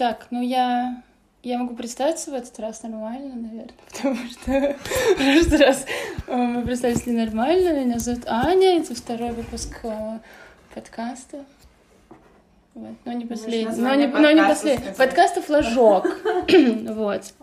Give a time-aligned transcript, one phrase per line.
[0.00, 1.02] Так, ну я...
[1.42, 4.76] Я могу представиться в этот раз нормально, наверное, потому что
[5.10, 5.84] в прошлый раз
[6.26, 7.84] э, мы представились нормально.
[7.84, 10.18] Меня зовут Аня, это второй выпуск э,
[10.74, 11.44] подкаста.
[12.72, 12.94] Вот.
[13.04, 13.76] Но не последний.
[13.76, 14.90] Но не, но не последний.
[14.96, 16.08] Подкаста «Флажок».
[16.88, 17.34] вот.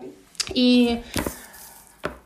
[0.56, 1.04] И...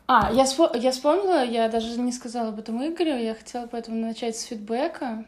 [0.06, 0.70] А, я, спо...
[0.74, 5.26] я вспомнила, я даже не сказала об этом Игорю, я хотела поэтому начать с фидбэка,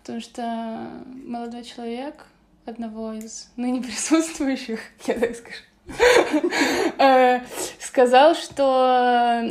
[0.00, 0.88] потому что
[1.24, 2.26] молодой человек
[2.66, 5.62] одного из ныне присутствующих, я так скажу,
[6.98, 7.40] э,
[7.80, 9.42] сказал, что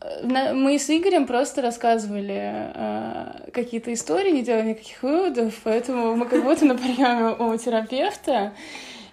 [0.00, 6.26] э, мы с Игорем просто рассказывали э, какие-то истории, не делали никаких выводов, поэтому мы
[6.26, 8.52] как будто на приеме у терапевта.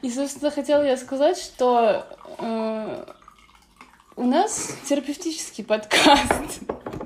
[0.01, 2.05] И, собственно, хотела я сказать, что
[2.37, 3.05] э,
[4.15, 6.61] у нас терапевтический подкаст.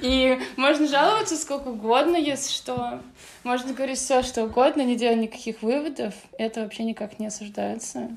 [0.00, 3.00] И можно жаловаться сколько угодно, если что.
[3.44, 6.14] Можно говорить все, что угодно, не делать никаких выводов.
[6.38, 8.10] Это вообще никак не осуждается.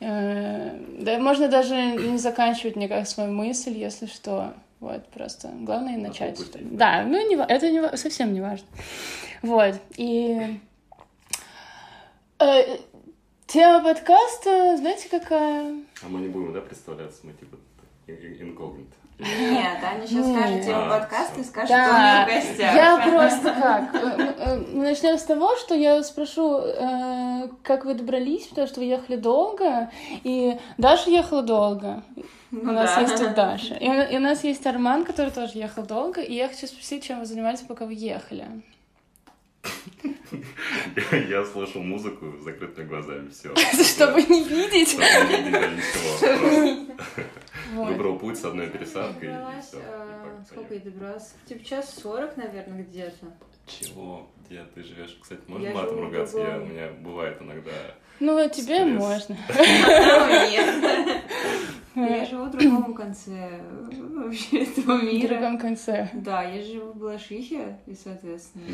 [0.00, 4.52] Э, да, можно даже не заканчивать никак свою мысль, если что.
[4.80, 6.38] Вот, просто главное начать.
[6.76, 8.66] Да, ну не, это не, совсем не важно.
[9.40, 10.58] Вот, и
[12.38, 12.78] э,
[13.46, 15.74] тема подкаста, знаете, какая?
[16.02, 17.56] А мы не будем, да, представляться, мы типа
[18.06, 18.96] инкогнито.
[19.18, 21.84] Нет, Аня сейчас скажет тему подкаста и скажет, да.
[21.84, 22.74] что у нее в гостях.
[22.74, 23.94] Я просто как?
[23.94, 28.80] Э, э, мы начнем с того, что я спрошу, э, как вы добрались, потому что
[28.80, 29.90] вы ехали долго,
[30.24, 32.02] и Даша ехала долго.
[32.50, 33.00] Ну, у нас да.
[33.02, 33.74] есть тут Даша.
[33.74, 37.26] И у нас есть Арман, который тоже ехал долго, и я хочу спросить, чем вы
[37.26, 38.46] занимались, пока вы ехали.
[41.28, 43.54] Я слушал музыку с закрытыми глазами, все.
[43.84, 44.90] Чтобы не видеть.
[44.90, 46.94] Чтобы не видеть ничего.
[47.84, 49.30] Выбрал путь с одной пересадкой.
[49.30, 51.34] Э, сколько я добралась?
[51.46, 53.34] Типа час сорок, наверное, где-то.
[53.66, 54.30] Чего?
[54.46, 55.18] Где ты живешь?
[55.20, 56.38] Кстати, можно матом ругаться?
[56.38, 57.72] Я, у меня бывает иногда
[58.20, 58.98] ну, а тебе стресс.
[58.98, 59.36] можно.
[61.96, 63.60] Я живу в другом конце
[64.24, 65.26] вообще этого мира.
[65.26, 66.10] В другом конце.
[66.12, 68.64] Да, я живу в Балашихе, и, соответственно...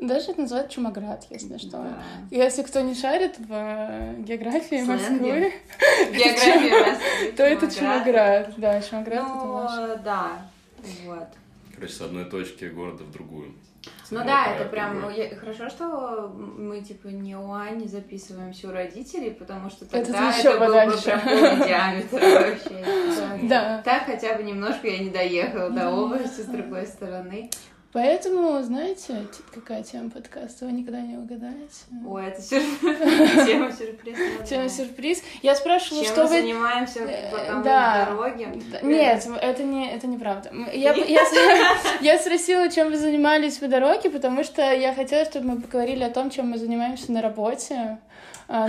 [0.00, 1.86] Даже это называют Чумаград, если что.
[2.30, 5.52] Если кто не шарит в э, географии Москвы...
[7.36, 8.54] То это Чумаград.
[8.56, 10.46] Да, Чумаград это Ну, да.
[11.04, 11.28] Вот.
[11.74, 13.52] Короче, с одной точки города в другую.
[14.10, 19.30] Ну да, это прям я, хорошо, что мы типа не у Ани записываем все родителей,
[19.30, 21.20] потому что тогда это, это был бы прям
[21.66, 23.48] диаметр вообще.
[23.48, 23.80] Да.
[23.84, 27.50] Так хотя бы немножко я не доехала до области с другой стороны.
[27.92, 31.86] Поэтому, знаете, какая тема подкаста, вы никогда не угадаете.
[32.06, 32.76] Ой, это сюрприз.
[33.46, 34.16] Тема сюрприз.
[34.48, 35.22] Тема сюрприз.
[35.42, 36.40] Я спрашивала, Чем что мы вы...
[36.40, 37.00] занимаемся,
[37.32, 38.04] пока мы да.
[38.04, 38.62] в дороге?
[38.82, 40.52] Нет, это не, это неправда.
[40.72, 41.22] Я, я,
[42.00, 46.10] я спросила, чем вы занимались по дороге, потому что я хотела, чтобы мы поговорили о
[46.10, 47.98] том, чем мы занимаемся на работе,
[48.46, 48.68] а,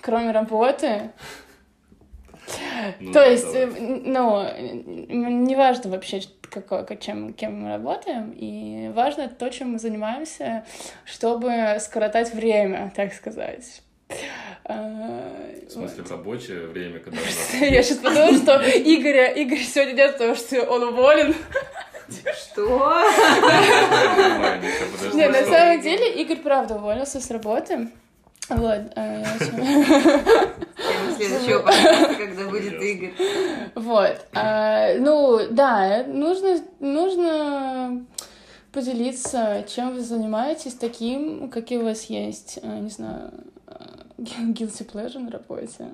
[0.00, 1.12] кроме работы.
[2.98, 3.54] Ну, То есть.
[3.54, 4.42] Э, ну,
[5.08, 6.22] неважно вообще,
[6.62, 10.64] какой, чем, кем мы работаем, и важно то, чем мы занимаемся,
[11.04, 13.82] чтобы скоротать время, так сказать.
[14.64, 15.32] А,
[15.66, 17.18] в смысле, в рабочее время, когда
[17.60, 21.34] Я сейчас подумала, что Игоря, Игорь сегодня нет, потому что он уволен.
[22.08, 23.02] Что?
[25.14, 27.88] Не, на самом деле Игорь правда уволился с работы.
[28.48, 28.92] Вот.
[28.96, 29.24] А
[31.16, 33.12] следующего подкаста, когда будет Игорь.
[33.74, 34.26] Вот.
[34.32, 38.06] А, ну, да, нужно, нужно
[38.72, 43.32] поделиться, чем вы занимаетесь, таким, какие у вас есть, а, не знаю,
[44.18, 45.88] guilty pleasure на работе.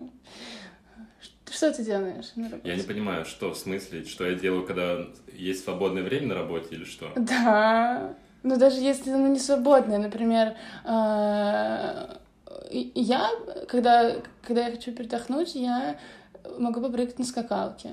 [1.50, 2.69] Что ты делаешь на работе?
[2.69, 6.75] Я не понимаю, что в смысле, что я делаю, когда есть свободное время на работе
[6.75, 7.12] или что?
[7.16, 8.15] Да.
[8.42, 10.54] Ну, даже если оно не свободное, например,
[12.95, 13.31] я,
[13.69, 15.97] когда, когда я хочу передохнуть, я
[16.59, 17.91] могу попрыгать на скакалке.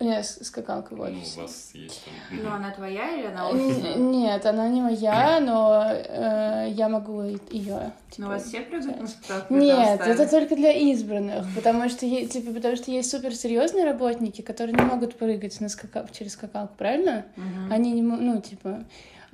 [0.00, 1.34] Нет, скакалка в офисе.
[1.36, 2.38] Ну, у вас есть там...
[2.42, 3.94] Ну, она твоя или она офисная?
[3.94, 7.92] Нет, она не моя, но э, я могу ее.
[8.10, 9.54] Типа, но у вас все прыгают на скакалке?
[9.54, 14.82] Нет, это только для избранных, потому что, типа, потому что есть суперсерьезные работники, которые не
[14.82, 16.06] могут прыгать на скакал...
[16.12, 17.24] через скакалку, правильно?
[17.36, 17.72] Угу.
[17.72, 18.84] Они не ну, типа...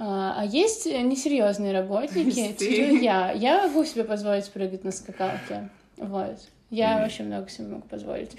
[0.03, 3.33] А, а есть несерьезные работники, типа я.
[3.33, 5.69] Я могу себе позволить прыгать на скакалке.
[5.99, 6.39] Вот.
[6.71, 8.35] Я mm вообще много себе могу позволить.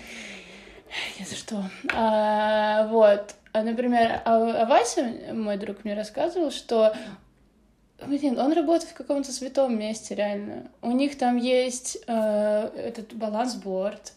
[1.20, 1.64] Я за что.
[1.94, 3.36] А, вот.
[3.54, 6.96] А, например, а, а Вася, мой друг, мне рассказывал, что
[8.08, 10.72] Блин, он работает в каком-то святом месте, реально.
[10.82, 14.14] У них там есть э, этот балансборд,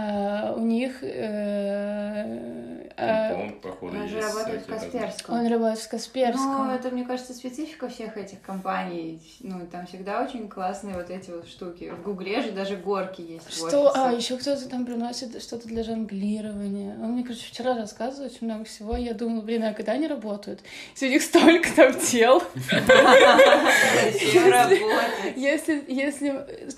[0.00, 1.02] а, у них...
[1.02, 5.34] Э, а, Он, походу, Он же есть работает в Касперском.
[5.34, 6.68] он работает в Касперском.
[6.68, 9.20] Ну, это, мне кажется, специфика всех этих компаний.
[9.40, 11.90] Ну, там всегда очень классные вот эти вот штуки.
[11.90, 13.52] В Гугле же даже горки есть.
[13.52, 13.90] Что?
[13.92, 16.94] А, еще кто-то там приносит что-то для жонглирования.
[17.02, 18.96] Он мне, короче, вчера рассказывал очень много всего.
[18.96, 20.60] Я думала, блин, а когда они работают?
[20.92, 22.40] Если у них столько там дел,
[25.36, 25.82] если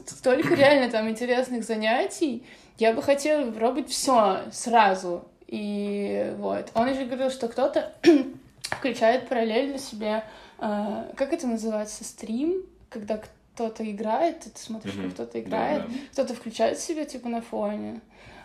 [0.06, 2.42] столько реально там интересных занятий,
[2.78, 5.24] я бы хотела попробовать все сразу.
[5.46, 6.70] И вот.
[6.74, 7.92] Он еще говорил, что кто-то
[8.62, 10.24] включает параллельно себе,
[10.58, 13.20] а, как это называется, стрим, когда
[13.54, 15.04] кто-то играет, и ты смотришь, Мгм.
[15.04, 15.92] как кто-то играет, да.
[16.12, 18.00] кто-то включает себе типа на фоне.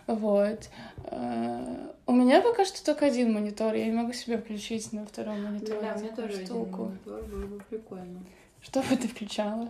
[0.06, 0.68] Вот.
[1.04, 5.42] А, У меня пока что только один монитор, я не могу себе включить на втором
[5.44, 6.82] мониторе Да, мне такую тоже один штуку.
[6.84, 8.20] монитор было бы прикольно.
[8.60, 9.68] Что бы ты включала?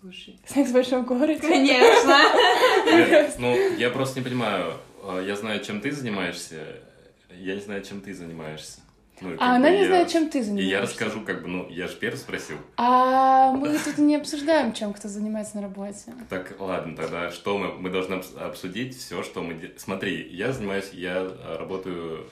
[0.00, 0.38] Слушай.
[0.46, 1.40] Секс в большом городе?
[1.40, 2.18] Конечно.
[2.86, 4.74] Нет, ну, я просто не понимаю.
[5.04, 6.64] а, Я знаю, чем ты занимаешься.
[7.38, 8.80] Я не знаю, чем ты занимаешься.
[9.22, 10.70] Ну, и А она не я- знает, чем ты И занимаешься.
[10.70, 12.56] я расскажу, как бы, ну, я же первый спросил.
[12.78, 16.14] А мы тут не обсуждаем, чем кто занимается на работе.
[16.30, 19.72] Так, ладно, тогда что мы, мы должны обс- обсудить все, что мы...
[19.76, 22.26] Смотри, я занимаюсь, я а, работаю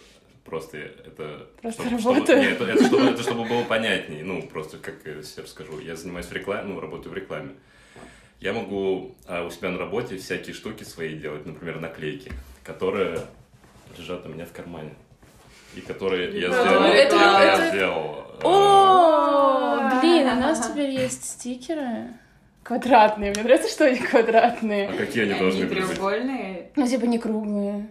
[0.48, 1.46] просто это...
[1.62, 2.24] Просто чтобы- работаю.
[2.24, 4.24] чтобы- нет, это, это чтобы, это чтобы было понятнее.
[4.24, 5.78] Ну, просто как я себе расскажу.
[5.80, 7.50] Я занимаюсь в рекламе, ну, работаю в рекламе.
[8.40, 12.30] Я могу а, у себя на работе всякие штуки свои делать, например, наклейки,
[12.64, 13.20] которые
[13.98, 14.94] лежат у меня в кармане.
[15.74, 16.82] И которые я Да, сделал.
[16.84, 18.24] это- я это- сделал.
[18.42, 22.08] а, О, блин, у нас теперь есть стикеры
[22.62, 23.32] квадратные.
[23.32, 24.88] Мне нравится, что они А квадратные.
[24.96, 25.78] какие они Они должны быть?
[25.86, 26.70] треугольные.
[26.76, 27.88] Ну, типа не круглые.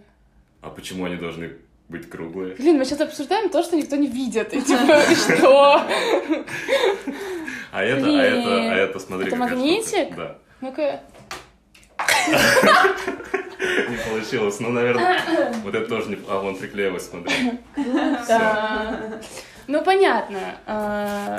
[0.60, 1.52] А почему они должны
[1.88, 2.54] быть круглые?
[2.54, 4.52] Блин, мы сейчас обсуждаем то, что никто не видит.
[4.52, 5.82] И типа, что?
[7.70, 10.14] А это, а это, а это, смотри, Это магнитик?
[10.16, 10.38] Да.
[10.60, 11.00] Ну-ка.
[13.88, 14.60] Не получилось.
[14.60, 16.18] Ну, наверное, вот это тоже не...
[16.28, 17.34] А, вон приклеилось, смотри.
[17.76, 19.20] Да.
[19.68, 20.38] Ну, понятно.
[20.66, 21.36] А,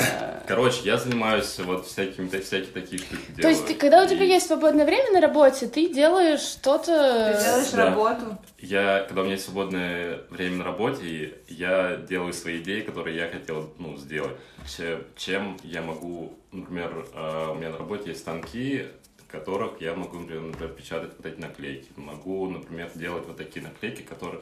[0.47, 3.41] Короче, я занимаюсь вот всякими, всякие такие штуки делаю.
[3.41, 7.35] То есть, ты- когда у тебя И есть свободное время на работе, ты делаешь что-то...
[7.35, 7.85] Ты делаешь Да.
[7.85, 8.37] работу.
[8.59, 13.29] Я, когда у меня есть свободное время на работе, я делаю свои идеи, которые я
[13.29, 14.37] хотел, ну, сделать.
[14.67, 18.85] Че- Чем я могу, например, э, у меня на работе есть станки,
[19.17, 21.87] в которых я могу, например, печатать вот эти наклейки.
[21.95, 24.41] Могу, например, делать вот такие наклейки, которые,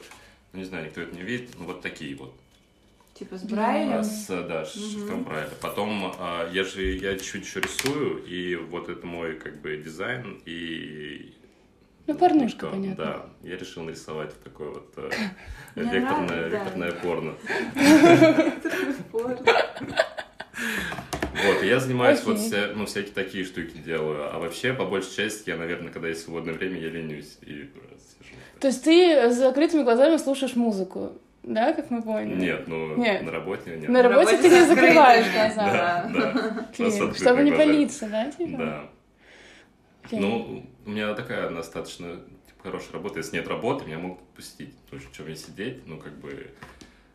[0.52, 2.34] ну, не знаю, никто это не видит, ну, вот такие вот.
[3.18, 4.04] Типа с А, Брайлем.
[4.04, 5.50] С, да, с шрифтом Брайля.
[5.60, 10.40] Потом а, я же я чуть еще рисую, и вот это мой как бы дизайн,
[10.46, 11.34] и...
[12.06, 13.04] Ну, порнушка, что, понятно.
[13.04, 15.10] Да, я решил нарисовать такое вот э,
[15.74, 17.34] Мне векторное, векторное порно.
[21.44, 21.62] Вот.
[21.62, 24.34] Я занимаюсь вот вся- ну, всякие такие штуки делаю.
[24.34, 27.98] А вообще, по большей части, я, наверное, когда есть свободное время, я ленюсь и просто
[28.18, 28.34] сижу.
[28.60, 31.12] То есть ты с закрытыми глазами слушаешь музыку,
[31.48, 32.40] да, как мы поняли?
[32.40, 33.22] Нет, ну, Нет.
[33.22, 33.88] на работе нет.
[33.88, 36.10] На работе ты не закрываешь глаза.
[36.12, 37.14] Да, да.
[37.14, 38.58] Чтобы не палиться, да, типа?
[38.58, 38.84] Да.
[40.12, 42.16] Ну, у меня такая достаточно
[42.46, 43.18] типа, хорошая работа.
[43.18, 44.76] Если нет работы, меня могут пустить.
[44.84, 46.50] Потому что, что мне сидеть, ну, как бы,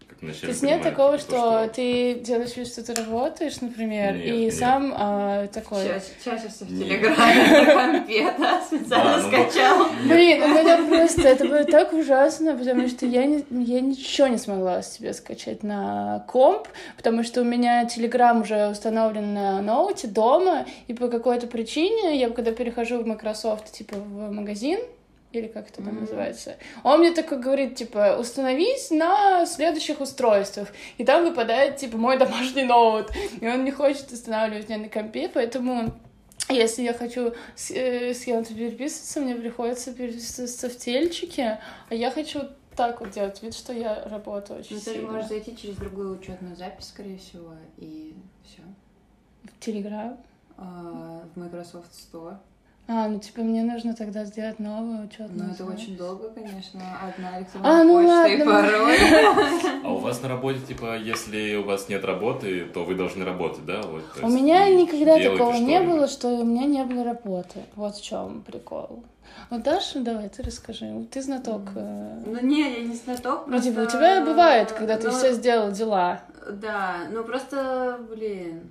[0.07, 4.25] как То есть нет такого, что, то, ты делаешь вид, что ты работаешь, например, Нет,
[4.25, 4.53] и нет.
[4.53, 5.83] сам а, такой...
[5.85, 6.79] Ча- Чаще всего в.
[6.79, 9.87] Телеграме на компе, да, специально Да, ну, скачал.
[10.03, 14.37] Блин, у меня просто это было так ужасно, потому что я, не, я ничего не
[14.37, 16.67] смогла себе скачать на комп,
[16.97, 22.29] потому что у меня Telegram уже установлен на ноуте дома, и по какой-то причине я
[22.29, 24.79] когда перехожу в Microsoft, типа в магазин,
[25.33, 26.01] или как это там Мгм.
[26.01, 32.17] называется, он мне такой говорит, типа, установись на следующих устройствах, и там выпадает, типа, мой
[32.17, 33.07] домашний ноут,
[33.41, 35.93] и он не хочет устанавливать меня на компе, поэтому
[36.49, 41.59] если я хочу с, э, с кем-то переписываться, мне приходится переписываться в тельчике,
[41.89, 42.41] а я хочу
[42.75, 45.11] так вот делать вид, что я работаю очень Ну, ты же сильно.
[45.11, 48.61] можешь зайти через другую учетную запись, скорее всего, и все.
[49.43, 50.17] В Телеграм.
[50.57, 52.37] В Microsoft Store.
[52.85, 56.81] А, ну типа мне нужно тогда сделать новую учетную Ну, это очень долго, конечно.
[57.01, 58.53] Одна электронная А, ну почта и ладно.
[58.69, 59.81] пароль.
[59.85, 63.65] А у вас на работе, типа, если у вас нет работы, то вы должны работать,
[63.65, 63.81] да?
[63.83, 67.61] Вот, У меня никогда такого не было, что у меня не было работы.
[67.75, 69.03] Вот в чем прикол.
[69.49, 71.07] Вот Даша, давай, ты расскажи.
[71.09, 71.61] Ты знаток.
[71.75, 73.45] э, Ну, не, я не знаток.
[73.47, 76.19] Ну, типа, у просто- тебя бывает, когда ты Ну, все сделал дела.
[76.51, 78.69] Да, ну просто, блин.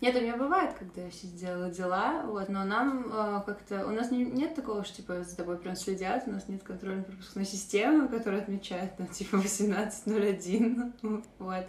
[0.00, 3.86] Нет, у меня бывает, когда я все сделала дела, вот, но нам э, как-то...
[3.86, 7.44] У нас не- нет такого, что, типа, за тобой прям следят, у нас нет контрольно-пропускной
[7.44, 10.92] системы, которая отмечает, там, типа, 18.01,
[11.38, 11.66] вот.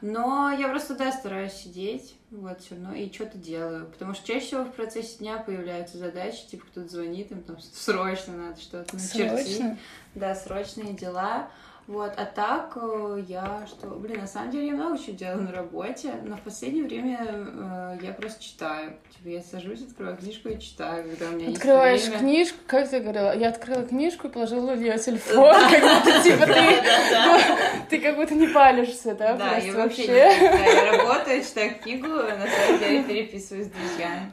[0.00, 3.86] Но я просто, да, стараюсь сидеть, вот, все равно, и что-то делаю.
[3.86, 8.34] Потому что чаще всего в процессе дня появляются задачи, типа, кто-то звонит, им там срочно
[8.34, 9.56] надо что-то начертить.
[9.56, 9.78] Срочно?
[10.14, 11.50] Да, срочные дела.
[11.88, 15.52] Вот, а так э, я что, блин, на самом деле я много чего делаю на
[15.52, 18.98] работе, но в последнее время э, я просто читаю.
[19.16, 22.20] Типа я сажусь, открываю книжку и читаю, когда у меня Открываешь есть время.
[22.20, 26.44] книжку, как ты говорила, я открыла книжку и положила в ее телефон, как будто типа
[26.44, 29.36] ты, ты как будто не палишься, да?
[29.36, 34.30] Да, я вообще, я работаю, читаю книгу, на самом деле переписываюсь с друзьями.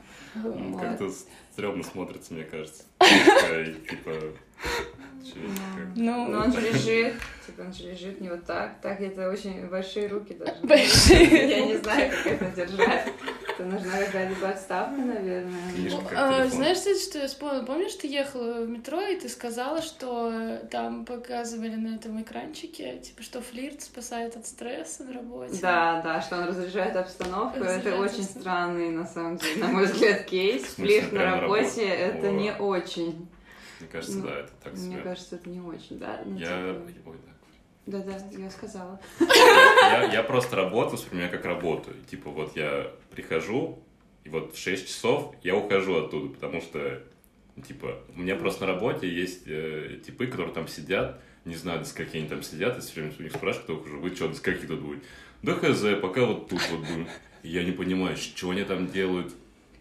[0.78, 1.10] Как-то
[1.54, 2.84] стрёмно смотрится, мне кажется.
[3.00, 4.12] Типа,
[5.96, 7.14] ну, Но он же лежит,
[7.46, 8.82] типа он же лежит не вот так.
[8.82, 10.56] Так это очень большие руки даже.
[10.64, 11.50] Большие.
[11.50, 13.14] Я не знаю, как это держать.
[13.58, 15.54] Это нужна какая-то подставка, наверное.
[16.14, 17.64] А, знаешь, кстати, что я вспомнила?
[17.64, 23.24] Помнишь, ты ехала в метро, и ты сказала, что там показывали на этом экранчике, типа,
[23.24, 25.58] что флирт спасает от стресса на работе.
[25.62, 27.60] Да, да, что он разряжает обстановку.
[27.60, 30.64] Разряжает это очень странный, на самом деле, на мой взгляд, кейс.
[30.76, 33.28] Флирт на работе— это не очень.
[33.80, 34.88] Мне кажется, ну, да, это так себе.
[34.88, 36.22] Мне кажется, это не очень, да?
[36.26, 36.82] Ну, я...
[36.88, 37.10] Типа...
[37.10, 37.32] Ой, да.
[37.86, 39.00] Да-да, я сказала.
[39.20, 41.96] Я, я просто работаю, воспринимаю как работаю.
[42.10, 43.80] Типа вот я прихожу,
[44.24, 47.04] и вот в 6 часов я ухожу оттуда, потому что,
[47.68, 51.86] типа, у меня просто на работе есть э, типы, которые там сидят, не знаю, до
[51.86, 54.34] скольки они там сидят, и все время у них спрашивают, кто ухожу, вы что, до
[54.34, 55.04] скольки тут будет?
[55.44, 57.08] Да хз, пока вот тут вот будем.
[57.44, 59.36] Я не понимаю, что они там делают,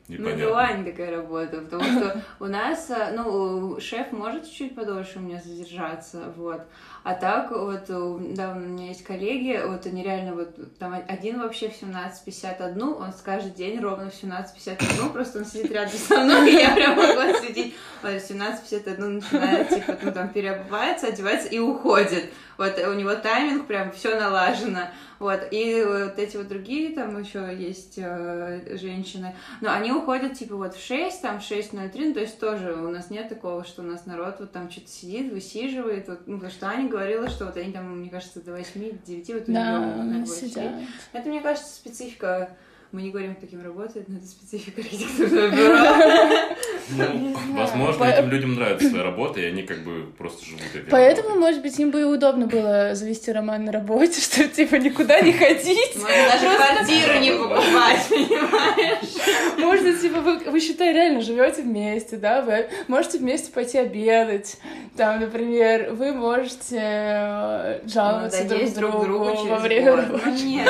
[0.07, 0.43] Непонятно.
[0.43, 5.19] Ну, была не такая работа, потому что у нас, э, ну, шеф может чуть-чуть подольше
[5.19, 6.61] у меня задержаться, вот.
[7.05, 11.71] А так, вот, да, у меня есть коллеги, вот они реально вот, там один вообще
[11.71, 16.57] в 17.51, он каждый день ровно в 17.51, просто он сидит рядом со мной, и
[16.57, 22.31] я прям могу отследить, вот, в 17.51 начинает, типа, ну, там, переобувается, одевается и уходит.
[22.59, 24.89] Вот, у него тайминг прям все налажено.
[25.19, 30.57] Вот, и вот эти вот другие там еще есть э, женщины, но они уходят типа
[30.57, 33.83] вот в 6, там в 6.03, ну, то есть тоже у нас нет такого, что
[33.83, 37.47] у нас народ вот там что-то сидит, высиживает, вот, ну, потому что Аня говорила, что
[37.47, 40.75] вот они там, мне кажется, до 8-9 вот у да, нее сидят.
[41.13, 42.57] Это, мне кажется, специфика
[42.95, 45.77] мы не говорим, каким работает, но это специфика архитектурного бюро.
[46.91, 50.87] Ну, возможно, этим людям нравится своя работа, и они как бы просто живут этим.
[50.91, 55.33] Поэтому, может быть, им бы удобно было завести роман на работе, что типа никуда не
[55.33, 55.97] ходить.
[55.97, 59.59] Можно даже квартиру не покупать, понимаешь?
[59.59, 64.57] Можно, типа, вы, вы считай, реально живете вместе, да, вы можете вместе пойти обедать.
[64.97, 70.31] Там, например, вы можете э, жаловаться друг другу во время работы.
[70.43, 70.69] Нет,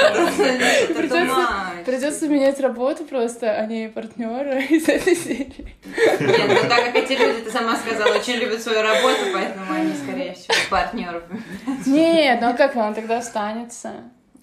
[0.88, 1.26] это
[1.84, 5.74] Придется менять работу просто, а не партнера из этой серии.
[6.20, 9.94] Нет, ну так как эти люди, ты сама сказала, очень любят свою работу, поэтому они,
[9.94, 11.22] скорее всего, партнеры.
[11.86, 13.92] Нет, ну а как он тогда останется?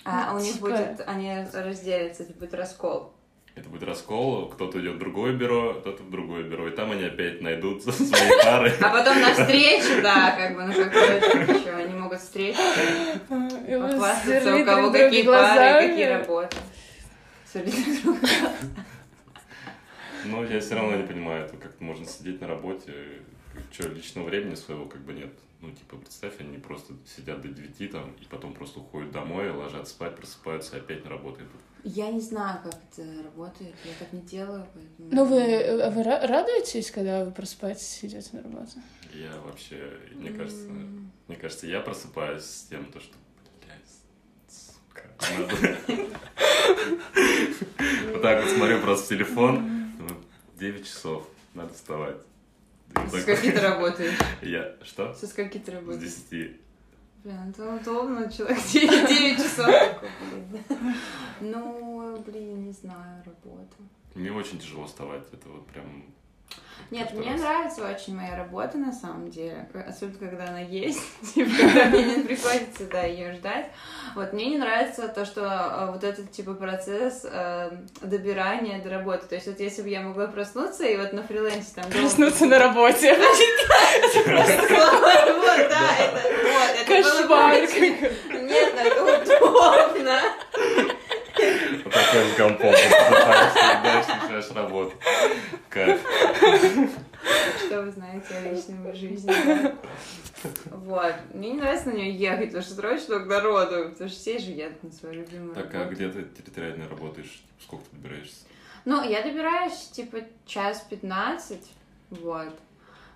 [0.03, 3.13] А у них типа будет, они разделятся, это будет раскол.
[3.53, 7.03] Это будет раскол, кто-то идет в другое бюро, кто-то в другое бюро, и там они
[7.03, 8.73] опять найдут свои пары.
[8.81, 12.63] А потом на встречу, да, как бы на какое-то еще, они могут встретиться,
[13.27, 16.57] похвастаться, у кого какие пары, какие работы.
[20.25, 22.93] Но я все равно не понимаю, это как можно сидеть на работе,
[23.71, 25.31] что, личного времени своего как бы нет.
[25.61, 29.93] Ну, типа, представь, они просто сидят до 9 там, и потом просто уходят домой, ложатся
[29.93, 31.61] спать, просыпаются и опять на работу идут.
[31.83, 35.09] Я не знаю, как это работает, я так не делаю, поэтому...
[35.11, 38.79] Ну, вы, э, вы радуетесь, когда вы просыпаетесь и идете на работу?
[39.13, 41.07] Я вообще, мне кажется, mm.
[41.27, 43.15] мне кажется, я просыпаюсь с тем, то, что
[48.11, 49.80] вот так вот смотрю просто в телефон.
[50.61, 51.27] 9 часов.
[51.55, 52.17] Надо вставать.
[53.09, 54.19] Со скольки ты работаешь?
[54.43, 54.75] Я...
[54.83, 55.11] Что?
[55.15, 56.11] Со скольки ты работаешь?
[56.11, 56.51] С 10.
[57.23, 60.03] Блин, это удобно, человек 9, 9 часов.
[61.39, 63.75] Ну, блин, не знаю, работа.
[64.13, 65.23] Мне очень тяжело вставать.
[65.33, 66.05] Это вот прям
[66.91, 67.39] нет, мне раз.
[67.39, 70.99] нравится очень моя работа на самом деле, особенно когда она есть,
[71.33, 73.67] типа, когда мне не приходится да, ее ждать.
[74.13, 79.25] Вот мне не нравится то, что э, вот этот типа процесс э, добирания до работы.
[79.25, 81.89] То есть вот если бы я могла проснуться и вот на фрилансе там...
[81.89, 83.17] Проснуться на работе.
[85.41, 87.55] Вот, да, это Кошмар.
[88.41, 90.19] Нет, это удобно.
[92.11, 92.71] С компом.
[92.71, 94.99] Дальше начинаешь работать.
[95.69, 96.01] Кайф.
[97.65, 99.33] Что вы знаете о личной жизни?
[100.71, 101.15] Вот.
[101.33, 104.51] Мне не нравится на нее ехать, потому что срочно к народу, потому что все же
[104.51, 107.43] едут на свою любимую Так, а где ты территориально работаешь?
[107.61, 108.45] Сколько ты добираешься?
[108.83, 111.71] Ну, я добираюсь, типа, час пятнадцать,
[112.09, 112.49] вот.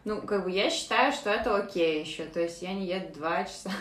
[0.05, 2.25] Ну, как бы я считаю, что это окей еще.
[2.25, 3.71] То есть я не еду два часа,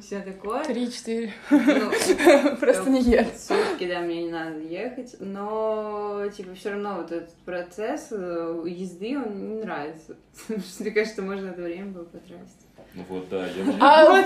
[0.00, 0.64] все такое.
[0.64, 1.34] Три-четыре.
[1.50, 3.28] Ну, Просто не еду.
[3.38, 5.16] Сутки, да, мне не надо ехать.
[5.20, 10.16] Но, типа, все равно вот этот процесс э, езды, он не нравится.
[10.48, 12.66] Потому что, мне кажется, можно это время было потратить.
[12.94, 14.24] Ну вот, да, я, А,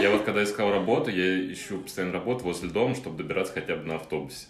[0.00, 3.84] я вот когда искал работу, я ищу постоянно работу возле дома, чтобы добираться хотя бы
[3.84, 4.46] на автобусе.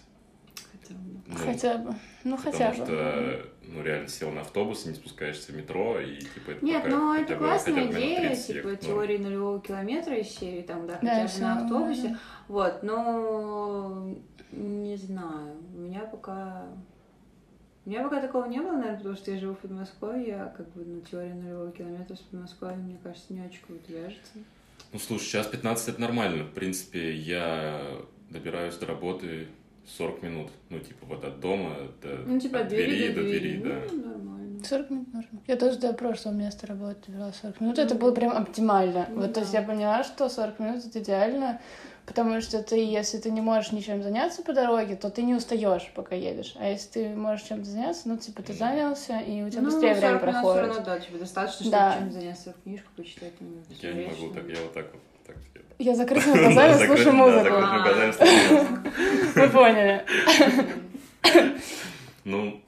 [0.89, 1.93] Ну, Хотя бы.
[2.23, 2.85] Ну, хотя Потому бы.
[2.85, 6.95] что, ну, реально сел на автобус, не спускаешься в метро, и, типа, это Нет, пока
[6.95, 8.75] ну это бы- классная бы идея, 30 типа ну.
[8.75, 12.07] теории нулевого километра из серии, там, да, Да, хотя бы на автобусе.
[12.09, 12.19] да.
[12.47, 14.15] Вот, но
[14.51, 16.65] не знаю, у меня пока...
[17.85, 20.67] У меня пока такого не было, наверное, потому что я живу в Подмосковье, а как
[20.73, 24.33] бы, ну, теория нулевого километра с Подмосковьем, мне кажется, не очень круто вяжется.
[24.91, 26.43] Ну, слушай, сейчас 15 это нормально.
[26.43, 27.81] В принципе, я
[28.29, 29.47] добираюсь до работы
[29.87, 30.51] 40 минут.
[30.69, 33.81] Ну, типа, вот от дома до, Ну, типа, от от двери, до двери, двери, да.
[33.91, 34.63] ну, нормально.
[34.63, 35.27] 40 минут норм.
[35.47, 37.79] Я тоже до прошлого места работы брала 40 минут.
[37.79, 39.07] Это было прям оптимально.
[39.09, 39.59] Ну вот, то есть да.
[39.59, 41.61] я поняла, что 40 минут это идеально,
[42.07, 45.89] потому что ты, если ты не можешь ничем заняться по дороге, то ты не устаешь,
[45.95, 46.55] пока едешь.
[46.59, 49.93] А если ты можешь чем-то заняться, ну, типа, ты занялся, и у тебя Ну, быстрее
[49.93, 50.63] время 40 минут проходит.
[50.63, 51.95] всё равно, да, типа, достаточно, чтобы Да.
[51.99, 53.33] чем заняться, книжку почитать.
[53.39, 53.47] ну,
[53.81, 55.01] Я не могу так, я вот так вот.
[55.27, 55.69] Так, делаю.
[55.77, 57.43] Я закрытыми глазами слушаю музыку.
[57.43, 58.67] закрытыми глазами слушаю.
[59.35, 60.05] Вы поняли.
[62.23, 62.61] Ну,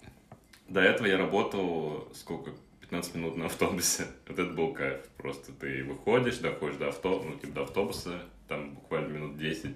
[0.69, 2.51] до этого я работал сколько?
[2.81, 4.05] 15 минут на автобусе.
[4.27, 5.01] Вот это был кайф.
[5.17, 7.21] Просто ты выходишь, доходишь до, авто...
[7.23, 9.73] ну, типа, до автобуса, там буквально минут 10-7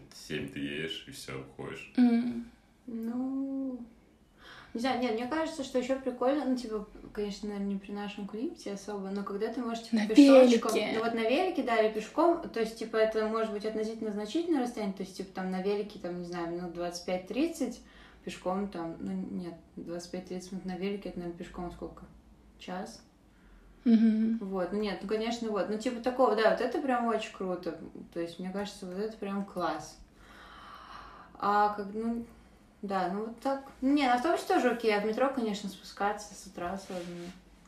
[0.48, 1.94] ты едешь, и все, уходишь.
[2.88, 3.80] Ну,
[4.74, 8.28] не знаю, нет, мне кажется, что еще прикольно, ну, типа, конечно, наверное, не при нашем
[8.28, 10.92] климате особо, но когда ты можешь, типа, На пешочком, велике.
[10.96, 14.64] ну, вот на велике, да, или пешком, то есть, типа, это может быть относительно значительное
[14.64, 17.78] расстояние, то есть, типа, там на велике, там, не знаю, минут 25-30,
[18.24, 22.06] пешком там, ну, нет, 25-30 минут на велике, это, наверное, пешком сколько?
[22.58, 23.02] Час?
[23.86, 24.38] Мгм.
[24.40, 27.78] Вот, ну нет, ну конечно, вот, ну типа такого, да, вот это прям очень круто,
[28.14, 30.00] то есть мне кажется, вот это прям класс.
[31.38, 32.26] А как, ну,
[32.84, 36.46] да, ну вот так, не, на автобусе тоже окей, а в метро, конечно, спускаться с
[36.46, 37.06] утра сложно,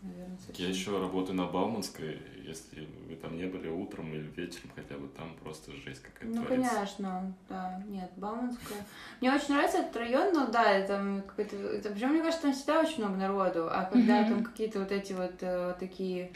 [0.04, 0.38] наверное.
[0.54, 5.08] Я еще работаю на Бауманской, если вы там не были утром или вечером, хотя бы
[5.08, 6.70] там просто жесть какая-то Ну, творится.
[6.76, 8.86] конечно, да, нет, Бауманская.
[9.22, 11.56] Мне очень нравится этот район, но да, это какой-то...
[11.56, 15.14] Это, причем, мне кажется, там всегда очень много народу, а когда там какие-то вот эти
[15.14, 16.32] вот э, такие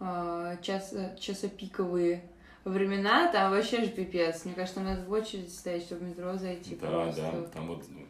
[0.00, 2.22] э, час, часопиковые
[2.64, 4.44] времена, там вообще же пипец.
[4.44, 7.22] Мне кажется, там надо в очередь стоять, чтобы в метро зайти Да, просто.
[7.32, 8.00] да, там вот ну,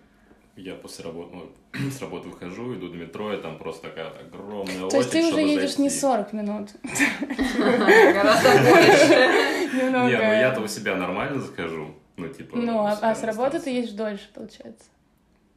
[0.57, 4.89] я после работы, ну, с работы выхожу, иду до метро, и там просто такая огромная
[4.89, 6.01] То есть ты очередь, уже едешь не зайти.
[6.01, 6.71] 40 минут.
[7.59, 9.77] Гораздо больше.
[9.77, 12.57] Не, ну я-то у себя нормально захожу, ну типа...
[12.57, 14.85] Ну, а, а с работы ты едешь дольше, получается.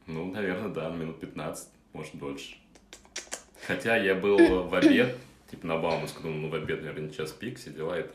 [0.06, 2.56] Ну, наверное, да, минут 15, может, дольше.
[3.66, 5.16] Хотя я был в обед,
[5.50, 8.12] типа на Бауманскую, думаю, ну в обед, наверное, час пик, все дела, это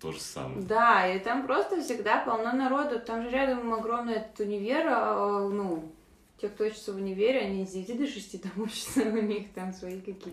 [0.00, 0.60] то же самое.
[0.62, 3.00] Да, и там просто всегда полно народу.
[3.00, 5.90] Там же рядом огромный этот универ, а, ну,
[6.40, 9.72] те, кто учится в универе, они с 9 до 6 там учатся, у них там
[9.72, 10.30] свои какие-то.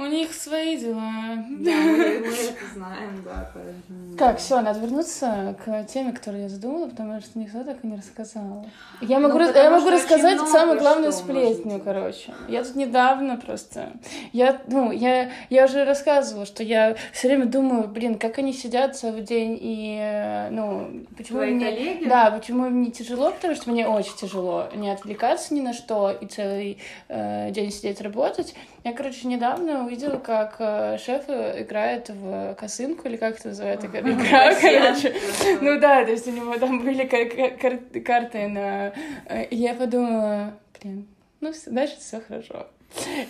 [0.00, 1.02] У них свои дела.
[1.50, 4.16] Да, мы, мы это знаем, да, поэтому...
[4.16, 7.96] Так, все, надо вернуться к теме, которую я задумала, потому что никто так и не
[7.96, 8.64] рассказал.
[9.02, 12.32] Я Ну, могу, рас- потому я могу рассказать много самую главную сплетню, можно короче.
[12.48, 13.90] Я тут недавно просто...
[14.32, 18.96] Я, ну, я, я уже рассказывала, что я все время думаю, блин, как они сидят
[18.96, 21.66] целый день и, э, ну, почему Твои мне...
[21.66, 22.08] коллеги?
[22.08, 26.10] Да, почему им не тяжело, потому что мне очень тяжело не отвлекаться ни на что
[26.10, 28.54] и целый э, день сидеть работать.
[28.82, 34.54] Я, короче, недавно увидела, как э, шеф играет в косынку, или как это называется, игра,
[34.54, 35.14] короче.
[35.60, 38.92] Ну да, то есть у него там были ка- ка- кар- карты на...
[39.26, 41.08] э, И я подумала, блин,
[41.40, 42.68] ну дальше все хорошо.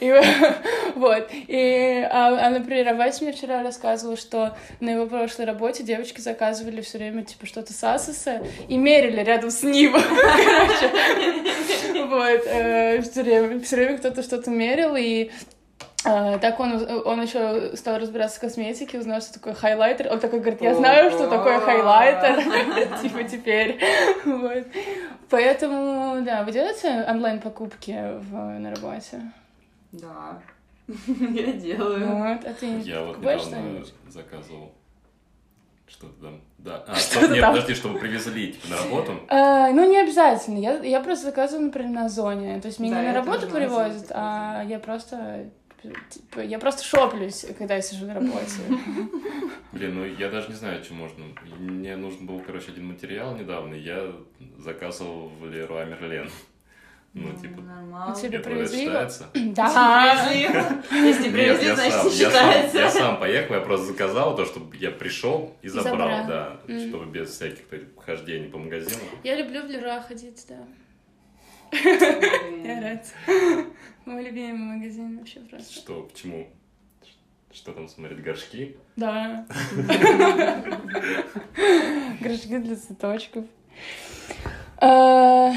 [0.01, 0.11] И
[0.97, 1.29] вот.
[1.33, 6.81] И, а, а, например, Вась мне вчера рассказывал, что на его прошлой работе девочки заказывали
[6.81, 9.93] все время, типа, что-то с Асоса и мерили рядом с ним.
[9.93, 10.91] Короче.
[12.07, 12.41] Вот.
[13.11, 15.31] Все время, все время кто-то что-то мерил, и
[16.05, 20.11] а, так он, он еще стал разбираться в косметике, узнал, что такое хайлайтер.
[20.11, 23.01] Он такой говорит, я знаю, что такое хайлайтер.
[23.03, 23.79] Типа теперь.
[25.29, 27.93] Поэтому, да, вы делаете онлайн-покупки
[28.33, 29.21] на работе?
[29.93, 30.41] Да,
[30.87, 32.07] я делаю.
[32.17, 34.73] Вот, а ты Я вот недавно заказывал
[35.87, 36.41] что-то там.
[36.59, 36.85] Да.
[36.87, 37.53] А, стоп, нет, там.
[37.53, 39.13] подожди, чтобы привезли типа, на работу.
[39.29, 40.59] А, ну, не обязательно.
[40.59, 42.61] Я, я просто заказываю, например, на Озоне.
[42.61, 45.51] То есть меня Да, не на работу привозят, а я просто...
[46.11, 48.61] Типа, я просто шоплюсь, когда я сижу на работе.
[49.73, 51.25] Блин, ну я даже не знаю, что можно.
[51.59, 54.13] Мне нужен был, короче, один материал недавно, и я
[54.59, 56.29] заказывал в Леруа Мерлен.
[57.13, 58.15] Ну, типа, Нормально.
[58.15, 58.93] Тебе Это привезли его?
[59.55, 60.31] Да.
[60.93, 62.79] Если привезли, я значит считается.
[62.79, 67.31] я сам поехал, я просто заказал то, чтобы я пришел и забрал, да, чтобы без
[67.31, 67.65] всяких
[67.97, 69.03] хождений по магазину.
[69.25, 70.59] Я люблю в Леруа ходить, да.
[71.73, 73.07] Я рад.
[74.05, 75.73] Мой любимый магазин вообще просто.
[75.73, 76.49] Что, почему?
[77.53, 78.77] Что там смотреть, горшки?
[78.97, 79.47] Да.
[82.21, 83.45] Горшки для цветочков.
[84.79, 85.53] А,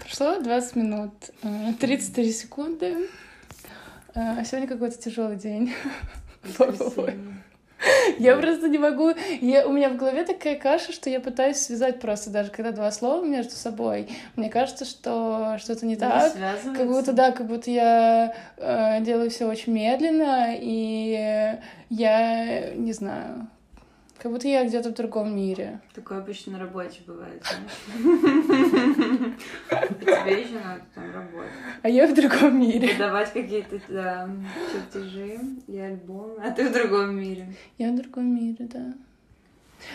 [0.00, 3.08] Прошло 20 минут, а, 33 секунды.
[4.14, 5.74] А, Сегодня какой-то тяжелый день.
[8.18, 9.12] Я просто не могу.
[9.40, 12.90] Я, у меня в голове такая каша, что я пытаюсь связать просто даже когда два
[12.90, 14.08] слова между собой.
[14.34, 16.32] Мне кажется, что что-то не так.
[16.76, 21.58] Как будто, да, как будто я э, делаю все очень медленно, и
[21.90, 23.48] я не знаю,
[24.26, 25.80] как будто я где-то в другом мире.
[25.94, 27.76] Такое обычно на работе бывает, знаешь.
[30.00, 31.52] Тебе еще надо там работать.
[31.82, 32.92] А я в другом мире.
[32.92, 34.28] Выдавать какие-то да,
[34.72, 37.54] чертежи и альбомы, а ты в другом мире.
[37.78, 38.94] Я в другом мире, да.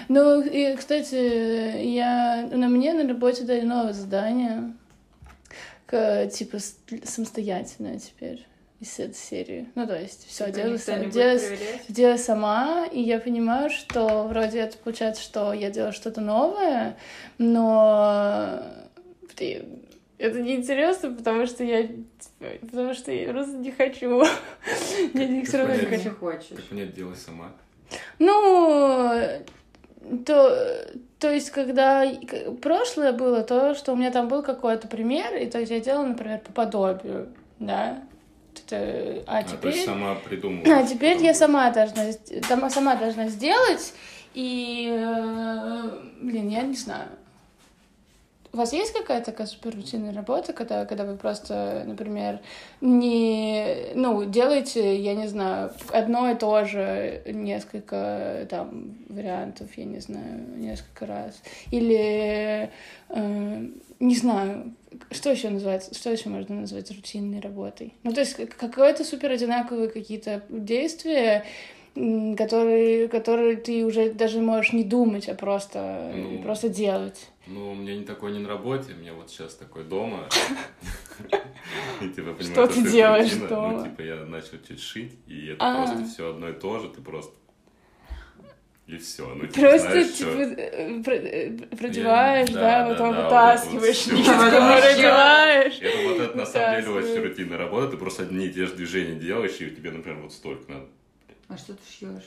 [0.08, 4.72] Ну, и, кстати, я на мне на работе дали новое задание,
[5.88, 6.60] к- типа
[7.04, 8.48] самостоятельное теперь
[8.82, 9.70] из этой серии.
[9.76, 10.78] Ну, то есть все делаю,
[11.12, 11.39] делаю,
[11.88, 16.98] делаю сама, и я понимаю, что вроде это получается, что я делаю что-то новое,
[17.38, 18.60] но
[20.17, 24.24] это неинтересно, потому что я типа, потому что я просто не хочу.
[25.13, 26.15] Я не- все равно не хочу.
[26.15, 26.48] хочешь.
[26.56, 27.52] Так нет, делай сама.
[28.20, 29.12] Ну,
[30.26, 30.88] то,
[31.20, 32.06] то есть, когда
[32.62, 36.06] прошлое было, то, что у меня там был какой-то пример, и то есть я делала,
[36.06, 38.04] например, по подобию, да,
[38.71, 39.86] а А, теперь...
[39.86, 40.77] сама придумала.
[40.77, 42.03] А теперь я сама должна,
[42.69, 43.93] сама должна сделать,
[44.34, 45.89] и, э,
[46.21, 47.10] блин, я не знаю.
[48.54, 52.40] У вас есть какая-то такая суперрутинная работа, когда, когда вы просто, например,
[52.82, 60.00] не, ну, делаете, я не знаю, одно и то же несколько там вариантов, я не
[60.00, 62.70] знаю, несколько раз, или
[63.10, 63.66] э,
[64.02, 64.74] не знаю,
[65.12, 67.94] что еще называется, что еще можно назвать рутинной работой?
[68.04, 71.46] Ну, то есть как- какое-то супер одинаковые какие-то действия,
[72.38, 77.30] которые, которые ты уже даже можешь не думать, а просто, Ну, просто делать.
[77.47, 80.27] Ну, у меня не такой не на работе, у меня вот сейчас такой дома.
[82.15, 83.47] Типа, Что ты делаешь рутина.
[83.47, 83.71] дома?
[83.80, 85.86] Ну, типа, я начал чуть шить, и это А.
[85.88, 87.34] просто все одно и то же, ты просто...
[88.88, 89.25] И все.
[89.34, 94.25] Ну, типа, Просто, знаешь, типа, э, э, продеваешь, Я- да, да, потом да, вытаскиваешь, вот
[94.82, 95.80] продеваешь.
[95.80, 98.75] Это вот это на самом деле очень рутинная работа, ты просто одни и те же
[98.75, 100.88] движения делаешь, и тебе, например, вот столько надо.
[101.47, 102.23] А что ты шьешь?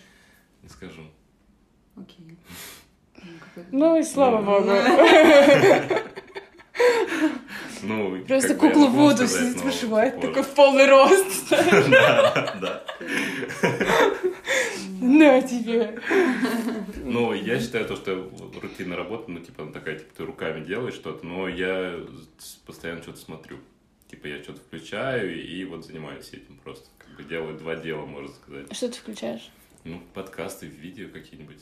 [0.63, 1.03] Не скажу.
[1.97, 2.17] Окей.
[2.29, 2.37] Ну,
[3.71, 4.47] Ну и слава Ну.
[4.47, 4.73] богу.
[7.83, 8.89] Ну, Просто куклу
[9.27, 10.29] сказать, сидит, но вышивает, позже.
[10.29, 11.51] такой в полный рост.
[11.91, 12.85] Да, да.
[15.01, 16.01] На тебе.
[17.05, 20.95] Ну, я считаю то, что рутинная работа, ну, типа, она такая, типа, ты руками делаешь
[20.95, 22.01] что-то, но я
[22.67, 23.59] постоянно что-то смотрю.
[24.11, 26.89] Типа, я что-то включаю и вот занимаюсь этим просто.
[26.99, 28.75] Как бы делаю два дела, можно сказать.
[28.75, 29.51] Что ты включаешь?
[29.85, 31.61] Ну, подкасты, видео какие-нибудь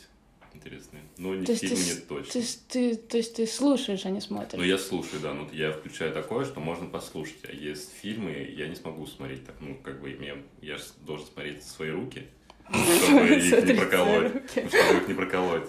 [0.54, 1.02] интересные.
[1.18, 2.32] Ну, не То есть ты, нет точно.
[2.32, 4.62] ты, с- ты- то есть ты слушаешь, а не Ну, смотришь?
[4.64, 7.38] я слушаю, да, ну, я включаю такое, что можно послушать.
[7.48, 11.26] А есть фильмы, я не смогу смотреть так, ну, как бы, мне, я же должен
[11.26, 12.26] смотреть в свои руки,
[12.70, 14.32] чтобы их не проколоть.
[14.50, 15.68] Чтобы их не проколоть.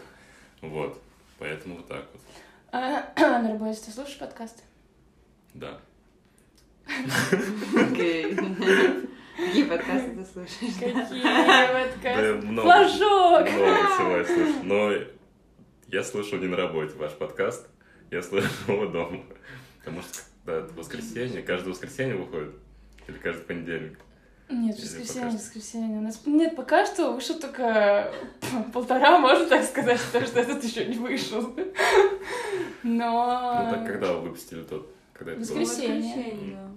[0.62, 1.02] Вот.
[1.40, 2.22] Поэтому вот так вот.
[2.72, 4.64] А на работе ты слушаешь подкасты?
[5.54, 5.80] Да.
[7.76, 8.36] Окей.
[9.36, 10.74] Какие подкасты ты слушаешь?
[10.80, 12.42] Какие подкасты?
[12.62, 13.50] Флажок!
[13.50, 14.64] много всего я слушаю.
[14.64, 14.92] Но
[15.88, 17.68] я слушал не на работе ваш подкаст,
[18.12, 19.24] я слушал его дома.
[19.80, 22.56] Потому что да, это воскресенье, каждое воскресенье выходит.
[23.08, 24.00] Или каждый понедельник.
[24.50, 25.38] Нет, Или воскресенье, пока что?
[25.38, 25.98] воскресенье.
[25.98, 26.22] У нас...
[26.26, 28.14] Нет, пока что вышел только
[28.74, 31.42] полтора, можно так сказать, потому что этот еще не вышел.
[32.84, 33.66] Но...
[33.66, 34.94] Ну так когда вы выпустили тот?
[35.14, 35.60] Когда это было?
[35.60, 36.16] Воскресенье.
[36.16, 36.72] Воскресенье, да.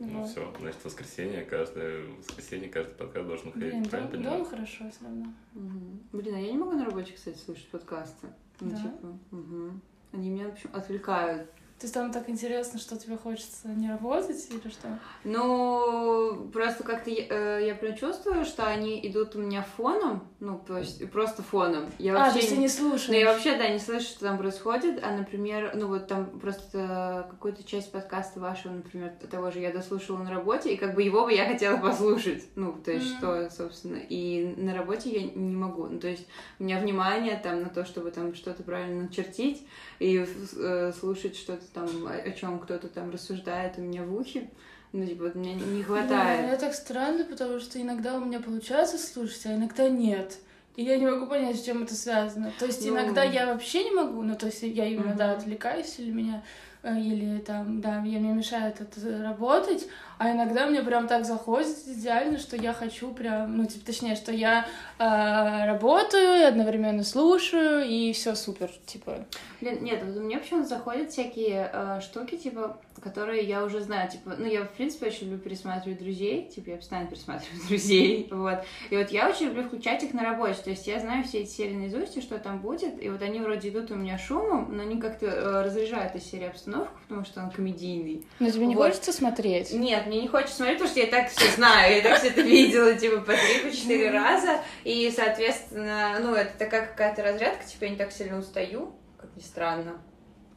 [0.00, 0.28] Ну Вот.
[0.30, 4.38] все, значит, воскресенье, каждое воскресенье, каждый подкаст должен Блин, выходить, правильно дом, понимаю?
[4.42, 5.32] дом хорошо все равно.
[5.54, 6.00] Мгм.
[6.12, 8.28] Блин, а я не могу на работе, кстати, слушать подкасты.
[8.60, 8.76] Ну, Да?
[8.76, 9.80] типа, мгм.
[10.12, 14.46] Они меня, в общем, отвлекают То есть там так интересно, что тебе хочется не работать
[14.50, 14.98] или что?
[15.24, 20.62] Ну, просто как-то я, э, я прям чувствую, что они идут у меня фоном, ну,
[20.66, 21.86] то есть просто фоном.
[21.98, 23.08] Я а, вообще то есть ты не слушаешь?
[23.08, 27.26] Ну, я вообще, да, не слышу, что там происходит, а, например, ну, вот там просто
[27.30, 31.24] какую-то часть подкаста вашего, например, того же я дослушала на работе, и как бы его
[31.24, 33.16] бы я хотела послушать, ну, то есть Мгм.
[33.16, 36.26] что, собственно, и на работе я не могу, ну, то есть
[36.58, 39.66] у меня внимание там на то, чтобы там что-то правильно начертить,
[39.98, 44.48] и э, слушать что-то там, о, чем кто-то там рассуждает у меня в ухе,
[44.92, 46.52] ну, типа, вот мне не Да, хватает.
[46.52, 50.38] это так странно, потому что иногда у меня получается слушать, а иногда нет.
[50.76, 52.52] И я не могу понять, с чем это связано.
[52.58, 52.92] То есть Ну.
[52.94, 55.38] иногда я вообще не могу, ну то есть я именно, да, Мгм.
[55.38, 56.42] отвлекаюсь, или меня,
[56.82, 59.86] или там, да, мне мешает это работать,
[60.18, 64.32] а иногда мне прям так заходит идеально, что я хочу прям, ну типа, точнее, что
[64.32, 64.66] я
[64.98, 69.26] э, работаю одновременно слушаю, и все супер, типа.
[69.60, 74.34] Блин, нет, вот мне почему-то заходят всякие э, штуки, типа, которые я уже знаю, типа,
[74.38, 78.58] ну, я, в принципе, очень люблю пересматривать друзей, типа, я постоянно пересматриваю друзей, вот,
[78.90, 81.50] и вот я очень люблю включать их на работе, то есть я знаю все эти
[81.50, 84.82] серии наизусть, и что там будет, и вот они вроде идут у меня шумом, но
[84.82, 88.24] они как-то э, разряжают из серии обстановку, потому что он комедийный.
[88.38, 88.86] Но тебе не Вот.
[88.88, 89.72] хочется смотреть?
[89.72, 92.40] Нет, мне не хочется смотреть, потому что я так все знаю, я так все это
[92.40, 97.84] видела, типа, по три, по четыре раза, и, соответственно, ну, это такая какая-то разрядка, типа,
[97.84, 100.00] я не так сильно устаю, как ни странно.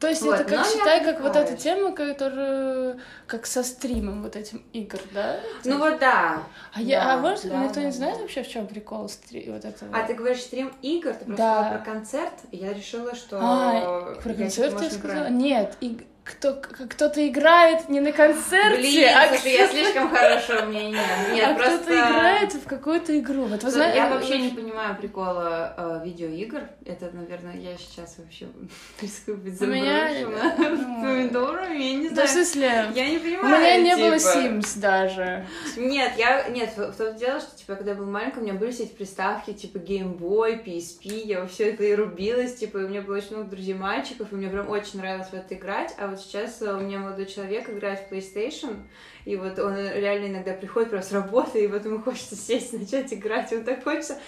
[0.00, 4.36] То есть Вот, это как считай, как вот эта тема, которая как со стримом вот
[4.36, 5.40] этим игр, да?
[5.64, 6.42] Ну вот да.
[6.72, 8.22] А я, а да, может, да, никто да, не знает да.
[8.22, 9.50] вообще, в чем прикол стри...
[9.50, 9.96] вот этого?
[9.96, 11.70] А ты говоришь стрим игр, ты просто Да.
[11.70, 13.38] про концерт, я решила, что...
[13.40, 15.12] А, про я, концерт я сказала?
[15.14, 15.36] неправильно.
[15.36, 21.02] Нет, и кто, кто-то играет не на концерте, Блин, а, слушай, я слишком хорошего мнения.
[21.34, 21.78] Нет, а просто...
[21.80, 23.44] кто-то играет в какую-то игру.
[23.44, 26.62] Вот вы знаете, Я вообще не понимаю прикола э, видеоигр.
[26.86, 28.46] Это, наверное, я сейчас вообще
[29.02, 32.28] рискую быть У заброшена ну, помидорами, я не Да, в знаю.
[32.28, 34.38] смысле, Я не у понимаю, меня не было типа.
[34.38, 35.46] Sims даже.
[35.76, 36.48] Нет, я...
[36.48, 38.94] Нет, в том дело, что, типа, когда я была маленькая, у меня были все эти
[38.94, 43.02] приставки, типа, Game Boy, PSP, я во все это и рубилась, типа, и у меня
[43.02, 46.62] было очень много друзей-мальчиков, и мне прям очень нравилось в это играть, а вот сейчас
[46.62, 48.76] э, у меня молодой человек играет в PlayStation,
[49.24, 53.12] и вот он реально иногда приходит прям с работы, и вот ему хочется сесть, начать
[53.12, 54.18] играть, и он так хочется,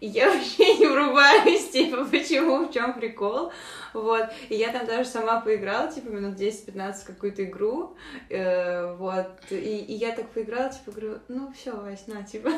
[0.00, 3.52] и я вообще не врубаюсь, типа, почему, в чем прикол,
[3.92, 7.96] вот, и я там даже сама поиграла, типа, минут 10-15 в какую-то игру,
[8.28, 12.50] э, вот, и, и я так поиграла, типа, говорю, ну, все, Вась, на, типа,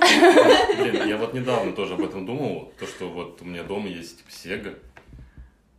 [0.78, 4.18] Блин, я вот недавно тоже об этом думал, то, что вот у меня дома есть
[4.18, 4.78] типа Sega,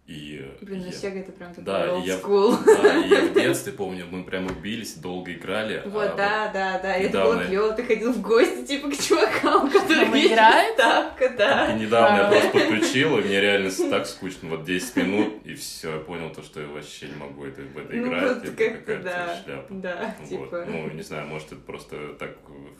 [0.07, 0.39] и...
[0.43, 2.57] э, блин, ну, я- Сега это прям такой Да, old и я, school.
[2.83, 5.81] да, и я в детстве помню, мы прямо бились, долго играли.
[5.83, 8.89] а Вот, да, да, да, и это недавно- было клево, ты ходил в гости, типа,
[8.91, 10.73] к чувакам, которые Там играет?
[10.75, 11.75] ставка, да.
[11.75, 12.31] И недавно я А.
[12.31, 16.43] просто подключил, и мне реально так скучно, вот 10 минут, и все, я понял то,
[16.43, 19.43] что я вообще не могу это, в это Ну, играть, вот это как-то какая-то да,
[19.43, 19.73] шляпа.
[19.73, 20.29] да, Вот.
[20.29, 20.65] типа.
[20.67, 22.37] Ну, не знаю, может, это просто так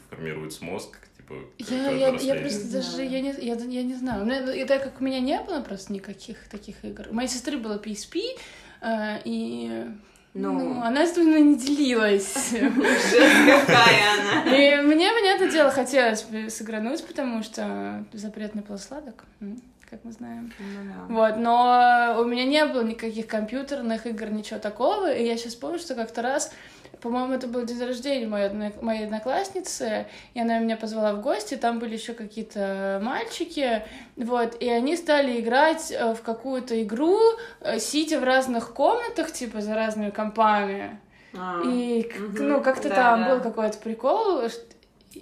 [0.10, 4.24] формируется мозг, типа, Я, я, я просто даже, я не, я, я не знаю.
[4.24, 7.08] У меня- и так как у меня не было просто никаких таких игр.
[7.10, 8.22] У моей сестры было PSP,
[8.82, 9.86] э, и
[10.34, 10.52] Ну.
[10.54, 12.52] ну, она с мной не делилась.
[12.52, 14.56] Какая она.
[14.56, 18.62] И мне, понятное дело, хотелось бы сыгрануть, потому что запретный
[19.42, 20.52] м, как мы знаем.
[20.60, 21.16] Ну.
[21.16, 25.80] Вот, но у меня не было никаких компьютерных игр, ничего такого, и я сейчас помню,
[25.80, 26.52] что как-то раз,
[27.02, 28.50] по-моему, это был день рождения моей,
[28.82, 33.84] моей одноклассницы, и она меня позвала в гости, там были еще какие-то мальчики,
[34.16, 37.20] вот, и они стали играть э, в какую-то игру,
[37.62, 41.00] э, сидя в разных комнатах, типа, за разными компами.
[41.38, 43.36] А, И, мгм, ну, как-то да, там да.
[43.36, 44.44] был какой-то прикол,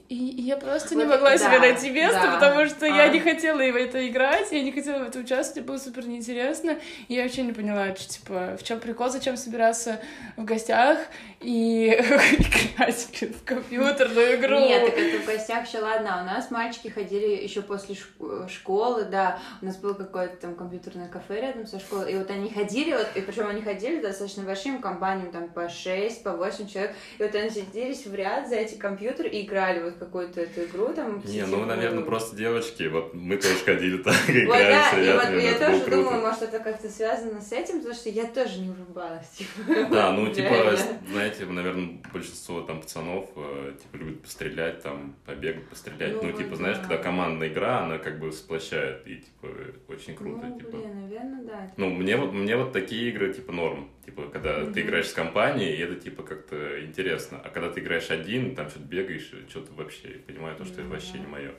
[0.10, 2.34] и, и я просто не Вот, могла да, себе найти место, да.
[2.40, 3.08] потому что я А.
[3.10, 6.78] не хотела в это играть, я не хотела в это участвовать, было супер неинтересно,
[7.08, 10.00] и я вообще не поняла, что, типа, в чем прикол, зачем собираться
[10.38, 10.98] в гостях
[11.42, 11.88] и
[12.38, 14.60] играть в компьютерную игру.
[14.60, 16.22] Нет, так это в гостях еще ладно.
[16.22, 19.40] У нас мальчики ходили еще после шк- школы, да.
[19.62, 22.14] У нас было какое-то там компьютерное кафе рядом со школой.
[22.14, 26.24] И вот они ходили, вот, и причем они ходили достаточно большим компаниям, там по 6,
[26.24, 26.96] по 8 человек.
[27.18, 30.94] И вот они сиделись в ряд за эти компьютеры и играли вот какую-то эту игру
[30.94, 31.22] там.
[31.26, 35.42] Не, ну, наверное, просто девочки, вот мы тоже ходили так, Вот, играли да, и вот
[35.42, 38.60] я это было тоже думаю, может, это как-то связано с этим, потому что я тоже
[38.60, 39.28] не врубалась.
[39.38, 39.90] Типа.
[39.92, 40.76] Да, ну, типа,
[41.12, 46.14] знаете, наверное, большинство там пацанов, э, типа, любят пострелять, там, побегать, пострелять.
[46.14, 46.56] Ну, Ну, типа, да.
[46.56, 49.48] знаешь, когда командная игра, она как бы сплощает, и, типа,
[49.94, 50.72] очень круто, Ну, типа.
[50.78, 51.72] блин, наверное, да.
[51.78, 53.90] Ну, мне вот, мне вот такие игры, типа, норм.
[54.06, 54.74] Типа, когда Мгм.
[54.74, 57.40] ты играешь с компанией, и это, типа, как-то интересно.
[57.44, 60.90] А когда ты играешь один, там что-то бегаешь, что-то вообще, понимаю, то, что это Ну,
[60.90, 61.54] вообще не мое.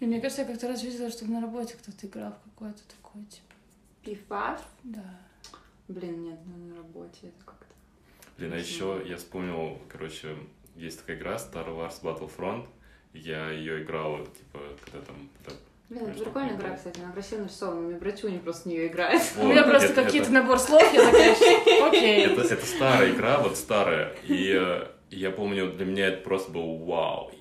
[0.00, 3.24] И мне кажется, я как-то раз видела, что на работе кто-то играл в какое-то такое,
[3.24, 3.54] типа,
[4.04, 4.62] Пиф-паф?
[4.84, 5.18] да.
[5.88, 7.64] Блин, нет, ну на работе это как-то...
[8.36, 10.36] Блин, а еще я вспомнил, короче,
[10.76, 12.66] есть такая игра Star Wars Battlefront.
[13.14, 15.28] Я ее играл, типа, когда там...
[15.42, 15.58] когда-
[15.88, 17.80] Блин, это прикольная игра, кстати, она красиво нарисована.
[17.80, 19.22] У меня братюня просто в нее играет.
[19.40, 21.34] У меня просто какие-то набор слов, я такая,
[21.88, 22.26] окей.
[22.26, 24.14] Это, это старая игра, вот старая.
[24.24, 27.32] И э, я помню, для меня это просто был вау.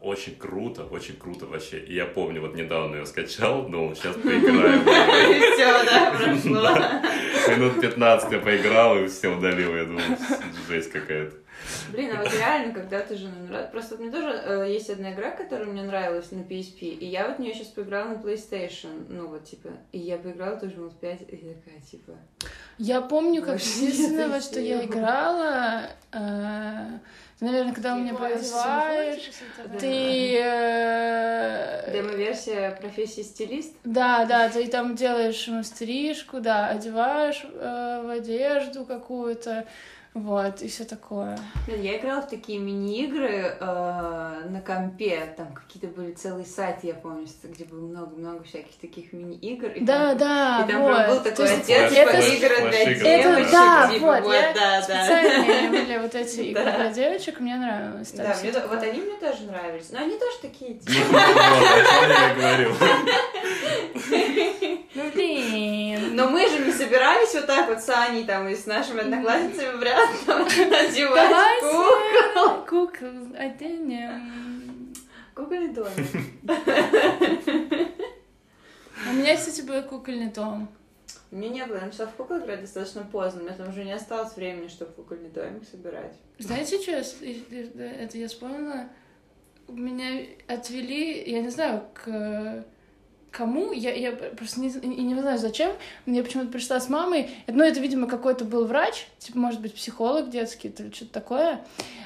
[0.00, 1.78] Очень круто, очень круто вообще.
[1.78, 4.80] И я помню, вот недавно ее скачал, думал, сейчас поиграем.
[5.36, 7.54] И все, да, прошло.
[7.54, 9.76] Минут 15 я поиграл и все удалил.
[9.76, 10.00] Я думал,
[10.68, 11.36] жесть какая-то.
[11.92, 13.70] Блин, а вот реально, когда ты же нравится...
[13.72, 17.28] Просто вот мне тоже э, есть одна игра, которая мне нравилась на PSP, и я
[17.28, 20.98] вот в нее сейчас поиграла на PlayStation, ну вот, типа, и я поиграла тоже минут
[21.00, 22.12] 5, и такая, типа...
[22.78, 26.98] Я помню, как единственное, во что я играла, э,
[27.40, 29.78] наверное, когда у меня одеваешь, Да.
[29.78, 30.38] ты...
[30.42, 33.74] э, Демо-версия профессии стилист?
[33.84, 39.66] Да, да, ты там делаешь стрижку, да, одеваешь э, в одежду какую-то,
[40.12, 41.38] вот, и все такое.
[41.68, 46.94] Блин, я играла в такие мини-игры э, на компе, там какие-то были целые сайты, я
[46.94, 49.70] помню, где было много-много всяких таких мини-игр.
[49.82, 50.96] Да, там- да, И там вот.
[50.96, 53.08] прям был То такой Флэш- типа, это- игры для флэш-игры.
[53.08, 54.82] Это, девочек, да, типа, вот, вот, я да, да.
[54.82, 56.76] специальные были вот эти игры Да.
[56.76, 58.10] для девочек, мне нравилось.
[58.12, 59.90] Да, мне, то- вот они мне тоже нравились.
[59.92, 62.74] Но они тоже такие, Ну, типа, вот, о чем я и говорил.
[66.20, 69.78] Но мы же не собирались вот так вот с Аней там и с нашими одноклассницами
[69.78, 74.92] в ряд там одевать Давайте кукол оденем.
[75.34, 75.94] кукольный домик.
[79.08, 80.68] У меня, кстати, был кукольный дом.
[81.30, 83.84] У меня не было, я начала в куклы играть достаточно поздно, у меня там уже
[83.84, 86.12] не осталось времени, чтобы кукольный домик собирать.
[86.38, 88.90] Знаете, что я это я вспомнила?
[89.68, 92.66] Меня отвели, я не знаю, к
[93.30, 95.72] кому, я, я просто не, и не знаю зачем,
[96.06, 100.30] я почему-то пришла с мамой, ну, это, видимо, какой-то был врач, типа, может быть, психолог
[100.30, 101.60] детский или что-то такое,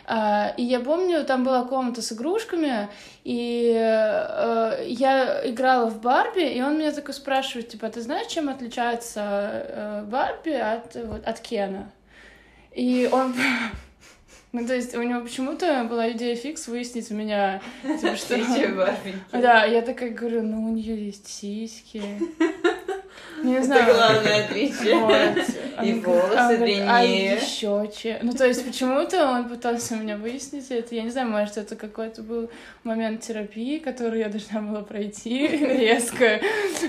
[0.07, 2.89] А, и я помню, там была комната с игрушками,
[3.25, 8.27] и э, я играла в Барби, и он меня такой спрашивает, типа, «А ты знаешь,
[8.27, 11.91] чем отличается э, Барби от, вот, от Кена?
[12.73, 13.35] И он...
[14.55, 18.37] Ну, то есть у него почему-то была идея фикс выяснить у меня, типа, что...
[19.33, 22.01] Да, я такая говорю, ну, у нее есть сиськи.
[23.43, 23.95] Не Это знаю.
[23.95, 24.95] главное отличие.
[24.95, 25.45] Вот.
[25.83, 26.91] И волосы говорит, длиннее.
[26.91, 28.19] А еще че?
[28.23, 30.95] Ну, то есть, почему-то он пытался у меня выяснить это.
[30.95, 32.51] Я не знаю, может, это какой-то был
[32.85, 36.41] момент терапии, который я должна была пройти резко.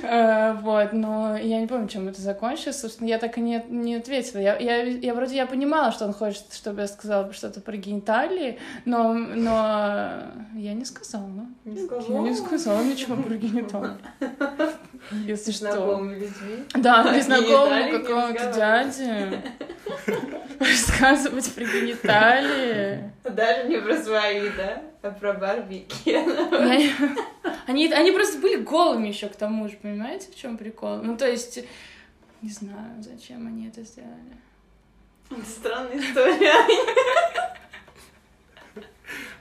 [0.04, 2.80] Э, Вот, но я не помню, чем это закончилось.
[2.80, 4.40] Собственно, я так и не, не ответила.
[4.40, 8.60] Я, я, я вроде я понимала, что он хочет, чтобы я сказала что-то про гениталии,
[8.86, 10.10] но, но
[10.56, 11.30] я не сказала.
[11.64, 13.98] Не Я не сказала ничего про гениталии.
[15.26, 16.00] Если что.
[16.02, 16.66] Людьми.
[16.76, 18.56] Да, незнакомому какому-то разговаривать.
[18.84, 19.42] Дяде
[20.60, 23.12] рассказывать про гениталии.
[23.24, 24.82] Даже не про свои, да?
[25.02, 26.50] А про Барби и Кена.
[26.52, 26.94] Я не-
[27.68, 30.98] Они, они просто были голыми еще к тому же, понимаете, в чем прикол?
[30.98, 31.60] Ну, то есть,
[32.42, 34.36] не знаю, зачем они это сделали.
[35.46, 36.54] Странная история.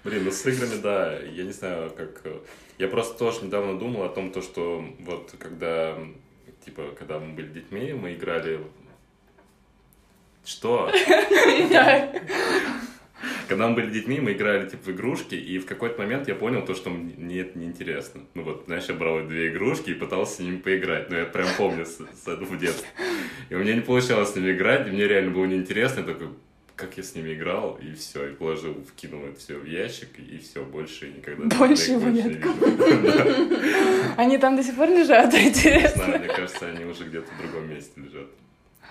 [0.04, 2.20] Блин, ну с играми, да, я не знаю, как...
[2.24, 2.38] э,
[2.78, 5.96] Я просто тоже недавно думал о том, то, что вот когда,
[6.64, 8.60] типа, когда мы были детьми, мы играли...
[10.44, 10.92] Что?
[11.70, 12.12] Да.
[13.48, 16.64] Когда мы были детьми, мы играли, типа, в игрушки, и в какой-то момент я понял
[16.64, 18.22] то, что мне это неинтересно.
[18.34, 21.10] Ну вот, знаешь, я брал две игрушки и пытался с ними поиграть.
[21.10, 22.88] Ну, я прям помню с, с в детстве.
[23.50, 26.00] И у меня не получалось с ними играть, и мне реально было неинтересно.
[26.00, 26.28] Я такой,
[26.76, 30.38] как я с ними играл, и все, и положил, вкинул это все в ящик, и
[30.38, 32.44] все, больше никогда Больше его не нет.
[34.16, 36.04] Они там до сих пор лежат, Не интересно.
[36.04, 38.26] знаю, мне кажется, они уже где-то в другом месте лежат.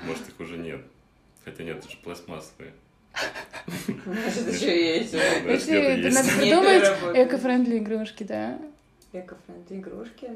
[0.03, 0.81] Может, их уже нет.
[1.45, 2.73] Хотя нет, это же пластмассовые.
[4.05, 5.11] Может, еще есть.
[5.11, 6.83] Значит, надо придумать
[7.15, 8.57] эко-френдли игрушки, да?
[9.11, 10.29] Эко-френдли игрушки.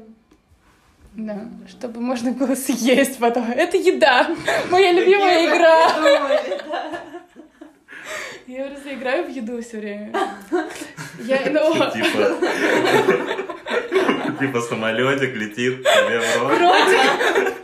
[1.14, 3.50] Да, чтобы можно было съесть потом.
[3.50, 4.28] Это еда!
[4.70, 6.40] Моя любимая игра!
[8.46, 10.12] Я просто играю в еду все время.
[11.20, 12.38] Я, ну, Типа...
[14.38, 17.54] Типа самолетик летит тебе в рот.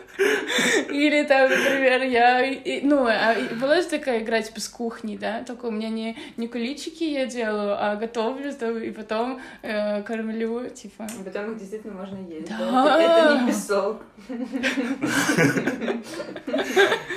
[0.95, 2.43] Или там, например, я...
[2.45, 5.43] и- Ну, а и была же такая игра, типа, с кухней, да?
[5.45, 10.69] Только у меня не, не куличики я делаю, а готовлю, там, и потом э, кормлю,
[10.71, 11.07] типа...
[11.21, 12.49] А Потом их действительно можно есть.
[12.49, 12.59] Да.
[12.59, 13.03] да?
[13.03, 14.03] Это это не песок.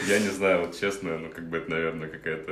[0.08, 2.52] Я не знаю, вот честно, ну как бы это, наверное, какая-то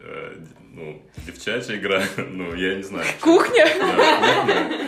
[0.00, 0.36] э,
[0.72, 3.04] ну, девчачья игра, ну, я не знаю.
[3.20, 3.66] Кухня?
[3.78, 3.94] Да,
[4.46, 4.78] кухня.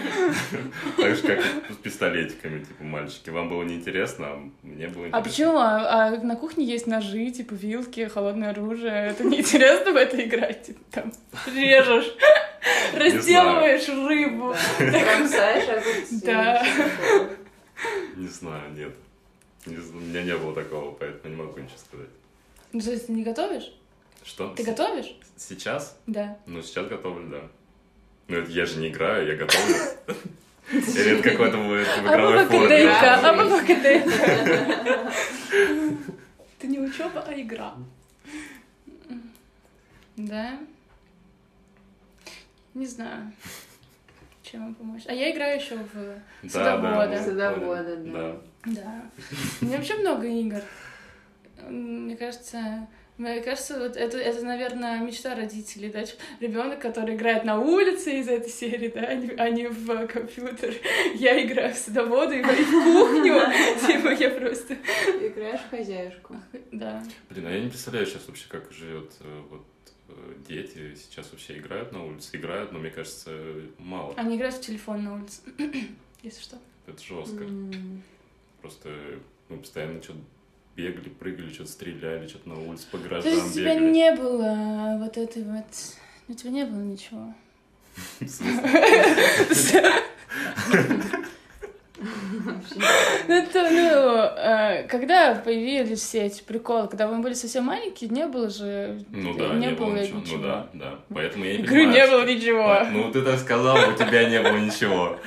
[0.96, 1.76] Так же, как и с
[2.14, 3.30] пистолетиками, типа, мальчики.
[3.30, 5.18] Вам было неинтересно, а мне было интересно.
[5.18, 5.56] А почему?
[5.58, 9.08] А, а на кухне есть ножи, типа вилки, холодное оружие.
[9.10, 10.66] Это неинтересно в это играть?
[10.66, 11.12] Типа, там
[11.54, 12.14] режешь,
[12.94, 14.54] разделываешь рыбу.
[14.78, 16.22] Огурцы.
[16.24, 16.64] Да.
[18.16, 18.92] Не знаю, нет.
[19.66, 22.08] У меня не было такого, поэтому не могу ничего сказать.
[22.72, 23.72] Ну, то есть ты не готовишь?
[24.24, 24.54] Что?
[24.54, 25.16] Ты готовишь?
[25.36, 25.98] Сейчас?
[26.06, 26.38] Да.
[26.46, 27.42] Ну, сейчас готовлю, да.
[28.28, 29.74] Ну, это я же не играю, я готовлю.
[30.70, 32.88] Или это какой-то будет в А игровой по форме?
[32.88, 35.12] А КДК.
[36.58, 37.74] Это не учеба, а игра.
[40.16, 40.58] Да?
[42.72, 43.32] Не знаю,
[44.42, 45.02] чем вам помочь.
[45.06, 46.48] А я играю еще в Да, да.
[46.48, 47.08] Садовода.
[47.08, 48.36] мы Садовода, да.
[48.64, 49.02] Да.
[49.60, 50.62] У меня вообще много игр.
[51.68, 56.04] Мне кажется, мне кажется, вот это, это, наверное, мечта родителей, да,
[56.40, 60.74] ребенок, который играет на улице из этой серии, да, а не, а не в компьютер.
[61.14, 63.34] Я играю в садоводу и в кухню,
[63.86, 66.36] типа я просто, Играешь в хозяюшку.
[66.72, 67.04] да.
[67.30, 69.64] Блин, а я не представляю сейчас вообще, как живет э, вот
[70.08, 73.30] э, дети сейчас вообще играют на улице, играют, но мне кажется,
[73.78, 74.14] мало.
[74.16, 75.40] Они играют в телефон на улице,
[76.22, 76.56] если что.
[76.88, 77.46] Это жестко.
[78.60, 78.88] Просто
[79.48, 80.18] мы постоянно что-то
[80.76, 83.92] бегали, прыгали, что-то стреляли, что-то на улице по То гаражам есть у тебя бегали.
[83.92, 85.64] не было вот этой вот...
[86.28, 87.34] У тебя не было ничего.
[93.28, 98.26] Ну, это, ну, э, когда появились все эти приколы, когда мы были совсем маленькие, не
[98.26, 99.04] было же...
[99.10, 100.20] Ну да, не, было ничего.
[100.36, 100.98] Ну да, да.
[101.14, 102.78] Поэтому я не Игры понимаю, не что- было ничего.
[102.92, 105.18] Ну ты так сказал, у тебя не было ничего.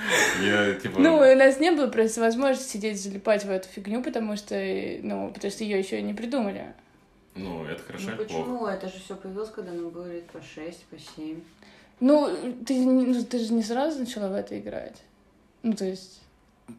[0.44, 1.00] Я типа...
[1.00, 5.00] Ну, у нас не было просто возможности сидеть залипать в эту фигню, потому что, э,
[5.02, 6.74] ну, потому что ее еще не придумали.
[7.36, 8.44] Ну, это хорошо Ну или плохо?
[8.44, 8.66] почему?
[8.68, 11.40] Это же все появилось, когда нам было лет по 6, по 7.
[12.00, 12.30] Ну,
[12.66, 14.98] ты, ну, ты же не сразу начала в это играть.
[15.64, 16.22] Ну, то есть,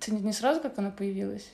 [0.00, 1.48] ты не сразу, как она появилась?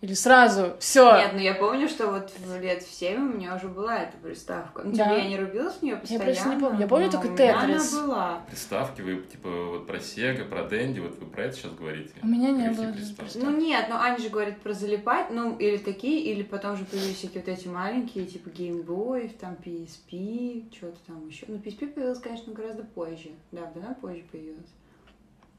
[0.00, 0.74] Или сразу?
[0.80, 1.16] Все.
[1.16, 4.16] Нет, ну я помню, что вот в лет в 7 у меня уже была эта
[4.16, 4.82] приставка.
[4.84, 5.04] Ну, Да.
[5.04, 6.24] типа, я не рубилась в нее Я постоянно.
[6.24, 6.80] просто не помню.
[6.80, 7.92] Я помню только Тетрис.
[7.92, 8.40] она была.
[8.50, 12.10] Приставки, вы типа вот про Сега, про Дэнди, вот вы про это сейчас говорите?
[12.20, 13.38] У меня не было приставки.
[13.38, 17.18] Ну нет, ну Аня же говорит про залипать, ну или такие, или потом же появились
[17.18, 21.46] всякие вот эти маленькие, типа геймбоев, там PSP, что-то там еще.
[21.46, 23.30] Ну PSP появилась, конечно, гораздо позже.
[23.52, 24.70] Да, она позже появилась.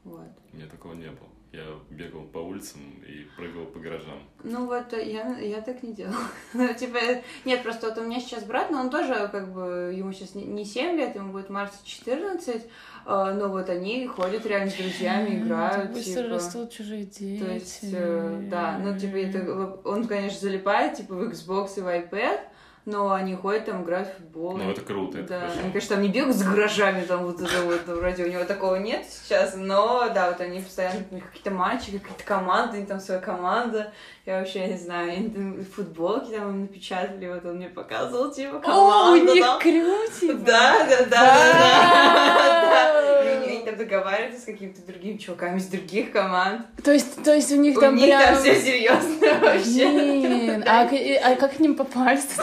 [0.04, 0.28] Вот.
[0.52, 1.28] У меня такого не было.
[1.54, 4.18] Я бегал по улицам и прыгал по гаражам.
[4.42, 6.16] Ну вот э, я, я так не делала.
[6.52, 6.98] Ну, типа,
[7.44, 10.46] нет, просто вот у меня сейчас брат, но он тоже, как бы, ему сейчас не-
[10.46, 12.64] не 7 лет, ему будет в марте 14, э,
[13.06, 16.34] но вот они ходят реально с друзьями, играют, Быстро типа.
[16.34, 17.42] растут чужие дети.
[17.44, 21.86] То есть, э, да, ну, типа, это, он, конечно, залипает, типа, в Xbox и в
[21.86, 22.40] iPad,
[22.86, 24.56] но они ходят там, играют в футбол.
[24.58, 25.60] Ну, это круто, это Да, хорошо.
[25.60, 28.76] они, конечно, там не бегают с гаражами, там вот это вот, вроде у него такого
[28.76, 33.00] нет сейчас, но, да, вот они постоянно, у них какие-то матчи, какие-то команды, они там
[33.00, 33.92] своя команда,
[34.26, 38.58] я вообще не знаю, они там футболки там напечатали, вот он мне показывал, типа, О,
[38.58, 40.44] у команду них крутит!
[40.44, 43.53] Да, да, да, да, да.
[43.76, 46.66] Договариваются с какими-то другими чуваками из других команд.
[46.82, 48.22] То есть, то есть у них У там них прям...
[48.22, 49.88] там все серьезно вообще.
[49.90, 52.36] Блин, а, а как к ним попасть?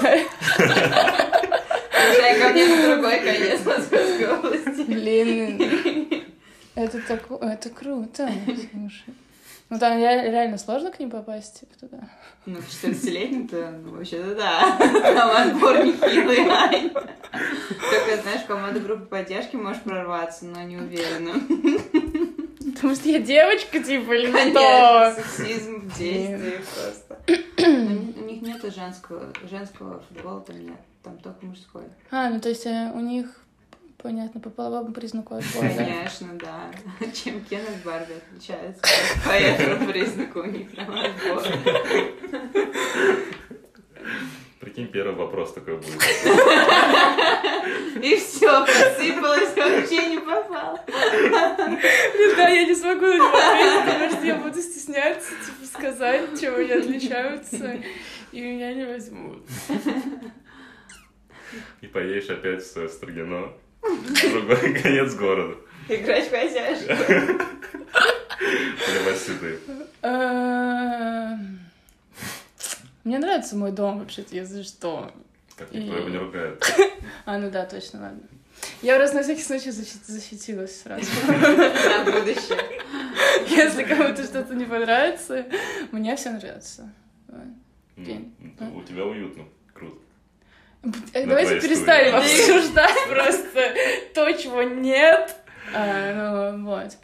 [2.01, 4.82] Приезжай ко мне на другой конец Московской области.
[4.84, 6.25] Блин,
[6.75, 8.29] это так, это круто.
[8.45, 9.13] Слушай.
[9.72, 12.09] Ну там ре- реально сложно к ним попасть типа, туда.
[12.45, 14.78] Ну, 14-летний-то, ну, вообще-то да.
[14.78, 16.89] Там отбор нехилый.
[16.91, 21.34] Только, знаешь, в команду группы поддержки можешь прорваться, но не уверена.
[22.76, 25.22] Потому что я девочка, типа, или Конечно, что?
[25.22, 27.19] сексизм в действии просто.
[27.57, 30.76] Но У них нету женского, женского футбола, там нет.
[31.03, 31.84] Там только мужской.
[32.11, 33.26] А, ну то есть э, у них,
[34.01, 35.41] понятно, по половому признаку да?
[35.59, 36.71] Конечно, да.
[37.13, 38.81] Чем Кен от Барби отличается.
[39.25, 41.43] По этому признаку у них прям отбор.
[44.59, 46.01] Прикинь, первый вопрос такой будет.
[48.03, 50.79] И все, посыпалось, вообще не попало.
[50.85, 56.39] Блин, да, я не смогу на него ответить, потому что я буду стесняться, типа, сказать,
[56.39, 57.81] чем они отличаются,
[58.31, 59.43] и меня не возьмут.
[61.81, 63.51] И поедешь опять в Строгино.
[63.82, 65.55] Другой конец города.
[65.89, 66.93] Играть в хозяйку.
[68.39, 69.59] Поливать цветы.
[70.01, 71.59] Эм,
[73.03, 75.11] Мне нравится мой дом, вообще-то, если что.
[75.55, 76.63] Как никто его не ругает.
[77.25, 78.21] А, ну да, точно, ладно.
[78.82, 81.05] Я просто на всякий случай защит- защитилась сразу.
[81.27, 82.57] На будущее.
[83.47, 85.45] Если кому-то что-то не понравится,
[85.91, 86.91] мне все нравится.
[87.27, 89.45] Ну, ну, У тебя уютно.
[89.73, 89.97] Круто.
[91.13, 93.73] Э, Давайте перестанем обсуждать просто
[94.13, 95.36] то, чего нет.
[95.73, 96.97] А, ну, вот.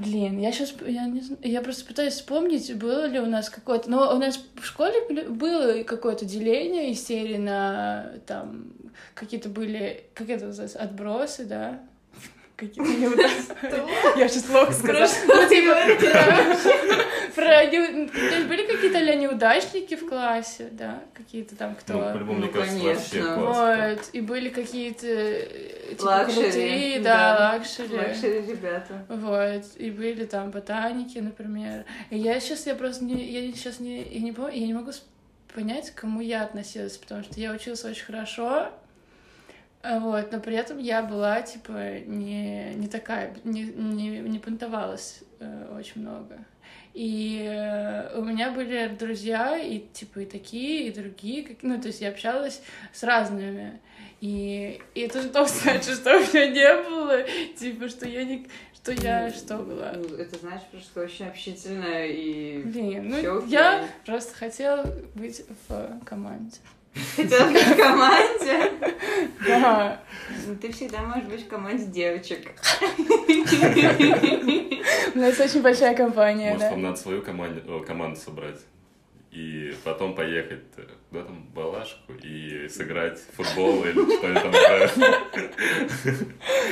[0.00, 3.90] Блин, я сейчас, я не знаю, я просто пытаюсь вспомнить, было ли у нас какое-то,
[3.90, 8.72] ну, у нас в школе было какое-то деление из серии на, там,
[9.14, 11.80] какие-то были, как это называется, отбросы, да?
[12.56, 14.18] Какие-то неудачи.
[14.18, 15.08] Я сейчас плохо сказала.
[17.34, 21.02] То есть были какие-то ли неудачники в классе, да?
[21.14, 21.94] Какие-то там, кто...
[21.94, 23.34] Ну, по-любому, Ну, мне кажется, вообще конечно.
[23.34, 23.96] класс.
[23.96, 27.52] Вот, и были какие-то э, типа, крутые, да.
[27.54, 27.96] luxury.
[27.96, 29.04] Luxury ребята.
[29.08, 31.84] Вот, и были там ботаники, например.
[32.10, 34.90] И я сейчас, я просто не, я сейчас не, я не помню, я не могу
[35.54, 38.70] понять, к кому я относилась, потому что я училась очень хорошо,
[39.84, 45.76] вот, но при этом я была, типа, не, не такая, не, не, не понтовалась э,
[45.76, 46.38] очень много.
[46.94, 51.88] И э, у меня были друзья, и типа и такие, и другие, как- ну, то
[51.88, 52.62] есть я общалась
[52.92, 53.80] с разными.
[54.20, 57.22] И, и это же то значит, что у меня не было,
[57.58, 59.92] типа, что я не, что я, что была.
[59.96, 62.62] Ну, Это значит, что очень общительная и...
[62.62, 66.58] Блин, ну я просто хотела быть в команде.
[67.16, 68.72] Хотела быть в команде.
[69.46, 70.00] Да.
[70.46, 72.52] Ну, Ты всегда можешь быть в команде девочек.
[75.14, 76.70] У нас очень большая компания, Может, да.
[76.70, 78.60] вам надо свою команду, команду собрать
[79.30, 80.60] и потом поехать
[81.08, 84.92] куда там, в Балашку и сыграть в футбол или что-нибудь там играют.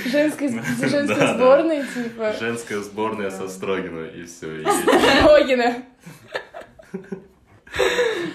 [0.05, 2.35] Женской, сборной, типа.
[2.39, 4.63] Женская сборная со Строгино, и все.
[5.27, 5.77] Логина.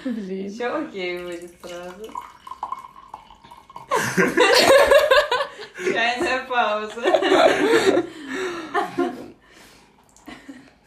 [0.06, 0.50] Блин.
[0.52, 2.12] Все окей будет сразу.
[5.94, 7.02] Чайная пауза.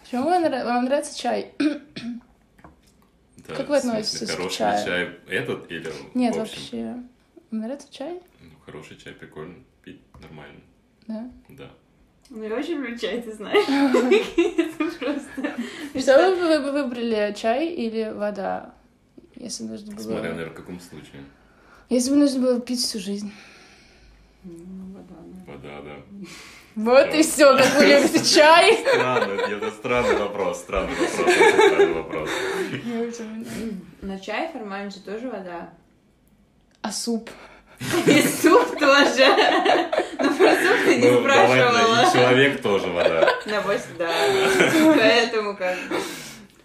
[0.03, 1.53] Почему вам, нра- вам нравится чай?
[3.47, 4.85] Как вы относитесь к Хороший чаю?
[4.87, 6.55] чай этот или Нет, в общем?
[6.55, 6.83] вообще.
[7.51, 8.21] Вам нравится чай?
[8.41, 10.61] Ну, хороший чай прикольно пить, нормально,
[11.07, 11.31] Да.
[11.49, 11.71] да.
[12.31, 13.65] Ну, я очень люблю чай, ты знаешь.
[13.69, 15.57] Это просто...
[15.99, 18.75] Что вы бы выбрали, чай или вода?
[19.37, 20.03] Если нужно было...
[20.03, 21.25] Смотря, наверное, в каком случае.
[21.89, 23.33] Если бы нужно было пить всю жизнь.
[24.45, 25.15] Ну, вода,
[25.47, 25.53] да.
[25.53, 26.27] Вода, да.
[26.75, 28.77] Вот и все, как вы любите чай.
[28.77, 32.31] Странно, это странный вопрос, странный вопрос, странный вопрос.
[34.03, 35.73] Но чай формально же тоже вода.
[36.83, 37.31] А суп?
[38.07, 39.27] И суп тоже.
[40.21, 42.03] Ну, про суп ты не Ну, спрашивала.
[42.09, 43.29] и человек тоже вода.
[43.47, 43.63] На
[43.99, 44.11] да.
[44.97, 45.97] Поэтому как бы...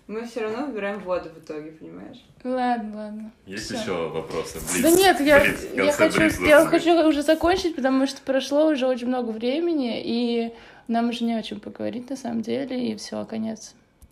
[0.08, 2.18] Мы все равно выбираем воду в итоге, понимаешь?
[2.44, 3.32] Ладно, ладно.
[3.46, 3.78] Есть Всё.
[3.80, 4.60] еще вопросы?
[4.60, 8.68] Блиц, Да нет, я, блиц, я, хочу, блиц я хочу уже закончить, потому что прошло
[8.68, 10.54] уже очень много времени, и
[10.90, 13.76] нам уже не о чем поговорить на самом деле, и все, конец.